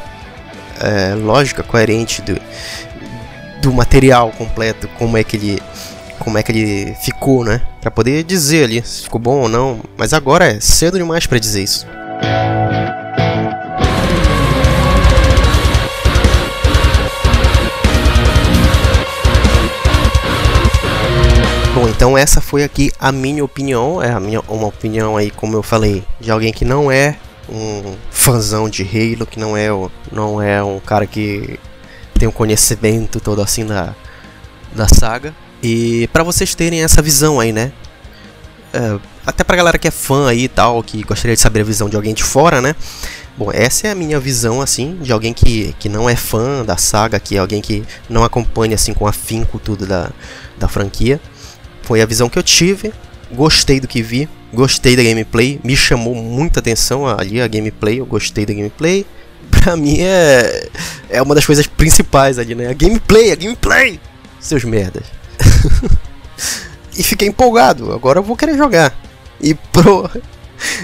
é, 0.81 1.15
lógica, 1.15 1.63
coerente 1.63 2.23
do, 2.23 2.41
do 3.61 3.73
material 3.73 4.31
completo, 4.33 4.89
como 4.99 5.17
é 5.17 5.25
que 5.25 5.37
ele 5.37 5.63
como 6.27 6.39
é 6.39 6.43
que 6.43 6.51
ele 6.51 6.95
ficou, 6.97 7.45
né? 7.45 7.63
Para 7.81 7.89
poder 7.89 8.25
dizer 8.25 8.65
ali 8.65 8.85
se 8.85 9.05
ficou 9.05 9.21
bom 9.21 9.43
ou 9.43 9.49
não. 9.49 9.79
Mas 9.97 10.13
agora 10.13 10.57
é 10.57 10.59
cedo 10.59 10.99
demais 10.99 11.25
para 11.25 11.39
dizer 11.39 11.63
isso. 11.63 11.87
Bom, 21.73 21.89
então 21.89 22.19
essa 22.19 22.41
foi 22.41 22.65
aqui 22.65 22.91
a 22.99 23.13
minha 23.13 23.45
opinião, 23.45 24.03
é 24.03 24.11
a 24.11 24.19
minha 24.19 24.41
uma 24.49 24.67
opinião 24.67 25.17
aí, 25.17 25.31
como 25.31 25.55
eu 25.55 25.63
falei, 25.63 26.03
de 26.19 26.33
alguém 26.33 26.53
que 26.53 26.65
não 26.65 26.91
é 26.91 27.17
um 27.49 27.95
fãzão 28.11 28.69
de 28.69 28.83
Halo, 28.83 29.27
que 29.27 29.39
não 29.39 29.57
é 29.57 29.69
não 30.11 30.43
é 30.43 30.61
um 30.61 30.81
cara 30.81 31.07
que 31.07 31.61
tem 32.19 32.27
um 32.27 32.33
conhecimento 32.33 33.21
todo 33.21 33.41
assim 33.41 33.65
da 33.65 33.95
da 34.75 34.89
saga. 34.89 35.33
E 35.63 36.09
para 36.13 36.23
vocês 36.23 36.55
terem 36.55 36.83
essa 36.83 37.01
visão 37.03 37.41
aí, 37.41 37.53
né? 37.53 37.73
É, 38.73 38.99
até 39.27 39.43
pra 39.43 39.57
galera 39.57 39.79
que 39.79 39.89
é 39.89 39.91
fã 39.91 40.29
aí 40.29 40.45
e 40.45 40.49
tal, 40.49 40.83
que 40.83 41.03
gostaria 41.03 41.35
de 41.35 41.41
saber 41.41 41.61
a 41.61 41.65
visão 41.65 41.89
de 41.89 41.97
alguém 41.97 42.15
de 42.15 42.23
fora, 42.23 42.61
né? 42.61 42.75
Bom, 43.37 43.51
essa 43.53 43.89
é 43.89 43.91
a 43.91 43.95
minha 43.95 44.19
visão, 44.19 44.63
assim, 44.63 44.97
de 45.03 45.13
alguém 45.13 45.35
que, 45.35 45.75
que 45.79 45.89
não 45.89 46.09
é 46.09 46.17
fã 46.17 46.65
da 46.65 46.77
saga, 46.77 47.21
que 47.21 47.37
é 47.37 47.39
alguém 47.39 47.61
que 47.61 47.85
não 48.09 48.25
acompanha, 48.25 48.75
assim, 48.75 48.95
com 48.95 49.07
afinco 49.07 49.59
tudo 49.59 49.87
da, 49.87 50.11
da 50.57 50.69
franquia. 50.69 51.21
Foi 51.83 52.01
a 52.01 52.07
visão 52.07 52.31
que 52.31 52.39
eu 52.39 52.43
tive, 52.43 52.95
gostei 53.31 53.79
do 53.79 53.87
que 53.87 54.01
vi, 54.01 54.27
gostei 54.55 54.97
da 54.97 55.03
gameplay, 55.03 55.61
me 55.63 55.77
chamou 55.77 56.15
muita 56.15 56.61
atenção 56.61 57.07
ali 57.07 57.41
a 57.41 57.47
gameplay, 57.47 58.01
eu 58.01 58.07
gostei 58.07 58.47
da 58.47 58.55
gameplay. 58.55 59.05
Pra 59.51 59.77
mim 59.77 60.01
é, 60.01 60.69
é 61.11 61.23
uma 61.23 61.35
das 61.35 61.45
coisas 61.45 61.67
principais 61.67 62.39
ali, 62.39 62.55
né? 62.55 62.69
A 62.69 62.73
gameplay, 62.73 63.33
a 63.33 63.37
gameplay! 63.37 64.01
Seus 64.41 64.65
merdas. 64.65 65.05
e 66.97 67.03
fiquei 67.03 67.29
empolgado, 67.29 67.93
agora 67.93 68.19
eu 68.19 68.23
vou 68.23 68.37
querer 68.37 68.57
jogar. 68.57 68.95
E 69.41 69.55
pro. 69.55 70.11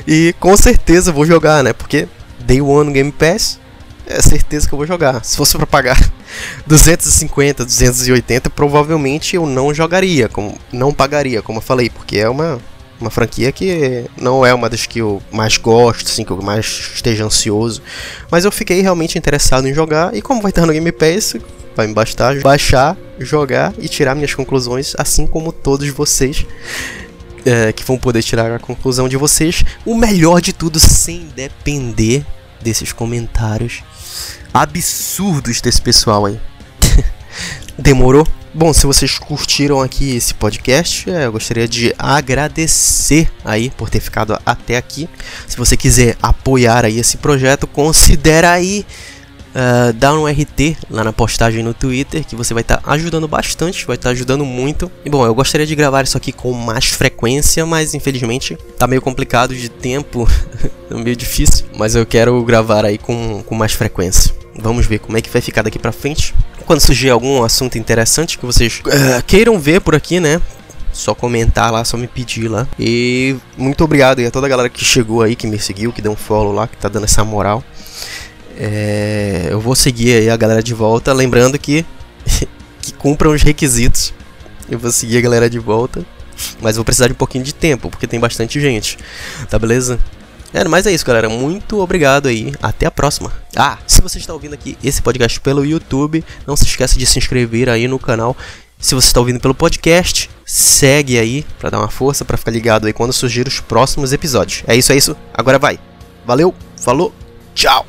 E 0.06 0.34
com 0.38 0.56
certeza 0.56 1.12
vou 1.12 1.24
jogar, 1.24 1.64
né? 1.64 1.72
Porque 1.72 2.06
Day 2.40 2.60
One 2.60 2.92
Game 2.92 3.10
Pass 3.10 3.58
é 4.06 4.20
certeza 4.20 4.68
que 4.68 4.74
eu 4.74 4.76
vou 4.76 4.86
jogar. 4.86 5.24
Se 5.24 5.36
fosse 5.36 5.56
para 5.56 5.66
pagar 5.66 5.98
250, 6.66 7.64
280, 7.64 8.50
provavelmente 8.50 9.36
eu 9.36 9.46
não 9.46 9.72
jogaria, 9.72 10.28
como, 10.28 10.56
não 10.72 10.92
pagaria, 10.92 11.42
como 11.42 11.58
eu 11.58 11.62
falei, 11.62 11.88
porque 11.88 12.18
é 12.18 12.28
uma, 12.28 12.60
uma 13.02 13.10
franquia 13.10 13.52
que 13.52 14.04
não 14.16 14.46
é 14.46 14.54
uma 14.54 14.70
das 14.70 14.86
que 14.86 15.00
eu 15.00 15.20
mais 15.30 15.56
gosto, 15.56 16.06
assim, 16.06 16.24
que 16.24 16.30
eu 16.30 16.40
mais 16.40 16.92
esteja 16.94 17.24
ansioso. 17.24 17.82
Mas 18.30 18.44
eu 18.44 18.52
fiquei 18.52 18.80
realmente 18.80 19.18
interessado 19.18 19.68
em 19.68 19.74
jogar, 19.74 20.14
e 20.14 20.22
como 20.22 20.40
vai 20.40 20.50
estar 20.50 20.64
no 20.64 20.72
Game 20.72 20.92
Pass, 20.92 21.36
vai 21.76 21.86
me 21.86 21.94
bastar 21.94 22.38
baixar, 22.40 22.96
jogar 23.18 23.74
e 23.78 23.88
tirar 23.88 24.14
minhas 24.14 24.34
conclusões, 24.34 24.94
assim 24.96 25.26
como 25.26 25.52
todos 25.52 25.88
vocês. 25.88 26.46
É, 27.44 27.72
que 27.72 27.82
vão 27.82 27.98
poder 27.98 28.22
tirar 28.22 28.52
a 28.52 28.58
conclusão 28.60 29.08
de 29.08 29.16
vocês. 29.16 29.64
O 29.84 29.96
melhor 29.96 30.40
de 30.40 30.52
tudo, 30.52 30.78
sem 30.78 31.26
depender 31.34 32.24
desses 32.60 32.92
comentários 32.92 33.82
absurdos 34.54 35.60
desse 35.60 35.82
pessoal 35.82 36.26
aí. 36.26 36.38
Demorou? 37.76 38.24
Bom, 38.54 38.70
se 38.74 38.84
vocês 38.84 39.18
curtiram 39.18 39.80
aqui 39.80 40.14
esse 40.14 40.34
podcast, 40.34 41.08
é, 41.08 41.24
eu 41.24 41.32
gostaria 41.32 41.66
de 41.66 41.94
agradecer 41.98 43.32
aí 43.42 43.70
por 43.70 43.88
ter 43.88 43.98
ficado 43.98 44.38
até 44.44 44.76
aqui. 44.76 45.08
Se 45.48 45.56
você 45.56 45.74
quiser 45.74 46.18
apoiar 46.22 46.84
aí 46.84 46.98
esse 46.98 47.16
projeto, 47.16 47.66
considera 47.66 48.50
aí 48.50 48.84
uh, 49.54 49.92
dá 49.92 50.12
um 50.12 50.26
RT 50.26 50.76
lá 50.90 51.04
na 51.04 51.12
postagem 51.12 51.62
no 51.62 51.72
Twitter, 51.74 52.24
que 52.24 52.34
você 52.34 52.52
vai 52.52 52.62
estar 52.62 52.78
tá 52.78 52.92
ajudando 52.92 53.28
bastante, 53.28 53.86
vai 53.86 53.96
estar 53.96 54.08
tá 54.08 54.12
ajudando 54.12 54.44
muito. 54.44 54.90
E 55.04 55.10
bom, 55.10 55.24
eu 55.24 55.34
gostaria 55.34 55.66
de 55.66 55.74
gravar 55.74 56.04
isso 56.04 56.16
aqui 56.16 56.32
com 56.32 56.52
mais 56.52 56.86
frequência, 56.86 57.64
mas 57.64 57.94
infelizmente 57.94 58.56
tá 58.78 58.86
meio 58.86 59.02
complicado 59.02 59.54
de 59.54 59.68
tempo, 59.68 60.28
meio 60.90 61.16
difícil. 61.16 61.66
Mas 61.76 61.94
eu 61.94 62.04
quero 62.04 62.42
gravar 62.44 62.84
aí 62.84 62.98
com, 62.98 63.42
com 63.42 63.54
mais 63.54 63.72
frequência. 63.72 64.34
Vamos 64.54 64.86
ver 64.86 64.98
como 64.98 65.16
é 65.16 65.22
que 65.22 65.30
vai 65.30 65.40
ficar 65.40 65.62
daqui 65.62 65.78
pra 65.78 65.92
frente. 65.92 66.34
Quando 66.66 66.80
surgir 66.80 67.10
algum 67.10 67.42
assunto 67.42 67.78
interessante 67.78 68.38
que 68.38 68.46
vocês 68.46 68.80
uh, 68.80 69.22
queiram 69.26 69.58
ver 69.58 69.80
por 69.80 69.94
aqui, 69.94 70.20
né? 70.20 70.40
só 70.92 71.14
comentar 71.14 71.72
lá, 71.72 71.84
só 71.84 71.96
me 71.96 72.06
pedir 72.06 72.48
lá. 72.48 72.68
E 72.78 73.36
muito 73.56 73.82
obrigado 73.82 74.18
aí 74.18 74.26
a 74.26 74.30
toda 74.30 74.46
a 74.46 74.50
galera 74.50 74.68
que 74.68 74.84
chegou 74.84 75.22
aí, 75.22 75.34
que 75.34 75.46
me 75.46 75.58
seguiu, 75.58 75.92
que 75.92 76.02
deu 76.02 76.12
um 76.12 76.16
follow 76.16 76.52
lá, 76.52 76.68
que 76.68 76.76
tá 76.76 76.88
dando 76.88 77.04
essa 77.04 77.24
moral. 77.24 77.64
É, 78.58 79.48
eu 79.50 79.60
vou 79.60 79.74
seguir 79.74 80.14
aí 80.14 80.30
a 80.30 80.36
galera 80.36 80.62
de 80.62 80.74
volta, 80.74 81.12
lembrando 81.12 81.58
que 81.58 81.84
que 82.80 82.92
cumpram 82.92 83.32
os 83.32 83.42
requisitos. 83.42 84.12
Eu 84.68 84.78
vou 84.78 84.90
seguir 84.92 85.18
a 85.18 85.20
galera 85.20 85.50
de 85.50 85.58
volta, 85.58 86.04
mas 86.60 86.76
vou 86.76 86.84
precisar 86.84 87.06
de 87.06 87.12
um 87.12 87.16
pouquinho 87.16 87.44
de 87.44 87.54
tempo, 87.54 87.90
porque 87.90 88.06
tem 88.06 88.20
bastante 88.20 88.60
gente. 88.60 88.98
Tá 89.48 89.58
beleza? 89.58 89.98
É, 90.52 90.64
mas 90.64 90.86
é 90.86 90.92
isso, 90.92 91.04
galera. 91.04 91.28
Muito 91.28 91.80
obrigado 91.80 92.28
aí. 92.28 92.52
Até 92.60 92.84
a 92.84 92.90
próxima. 92.90 93.32
Ah, 93.56 93.78
se 93.86 94.02
você 94.02 94.18
está 94.18 94.34
ouvindo 94.34 94.52
aqui 94.52 94.76
esse 94.84 95.00
podcast 95.00 95.40
pelo 95.40 95.64
YouTube, 95.64 96.22
não 96.46 96.56
se 96.56 96.64
esqueça 96.64 96.98
de 96.98 97.06
se 97.06 97.18
inscrever 97.18 97.70
aí 97.70 97.88
no 97.88 97.98
canal. 97.98 98.36
Se 98.78 98.94
você 98.94 99.06
está 99.06 99.20
ouvindo 99.20 99.40
pelo 99.40 99.54
podcast, 99.54 100.28
segue 100.44 101.18
aí 101.18 101.46
para 101.58 101.70
dar 101.70 101.78
uma 101.78 101.88
força, 101.88 102.24
para 102.24 102.36
ficar 102.36 102.50
ligado 102.50 102.86
aí 102.86 102.92
quando 102.92 103.12
surgir 103.12 103.46
os 103.46 103.60
próximos 103.60 104.12
episódios. 104.12 104.62
É 104.66 104.76
isso, 104.76 104.92
é 104.92 104.96
isso. 104.96 105.16
Agora 105.32 105.58
vai. 105.58 105.78
Valeu, 106.26 106.54
falou, 106.76 107.14
Tchau! 107.54 107.84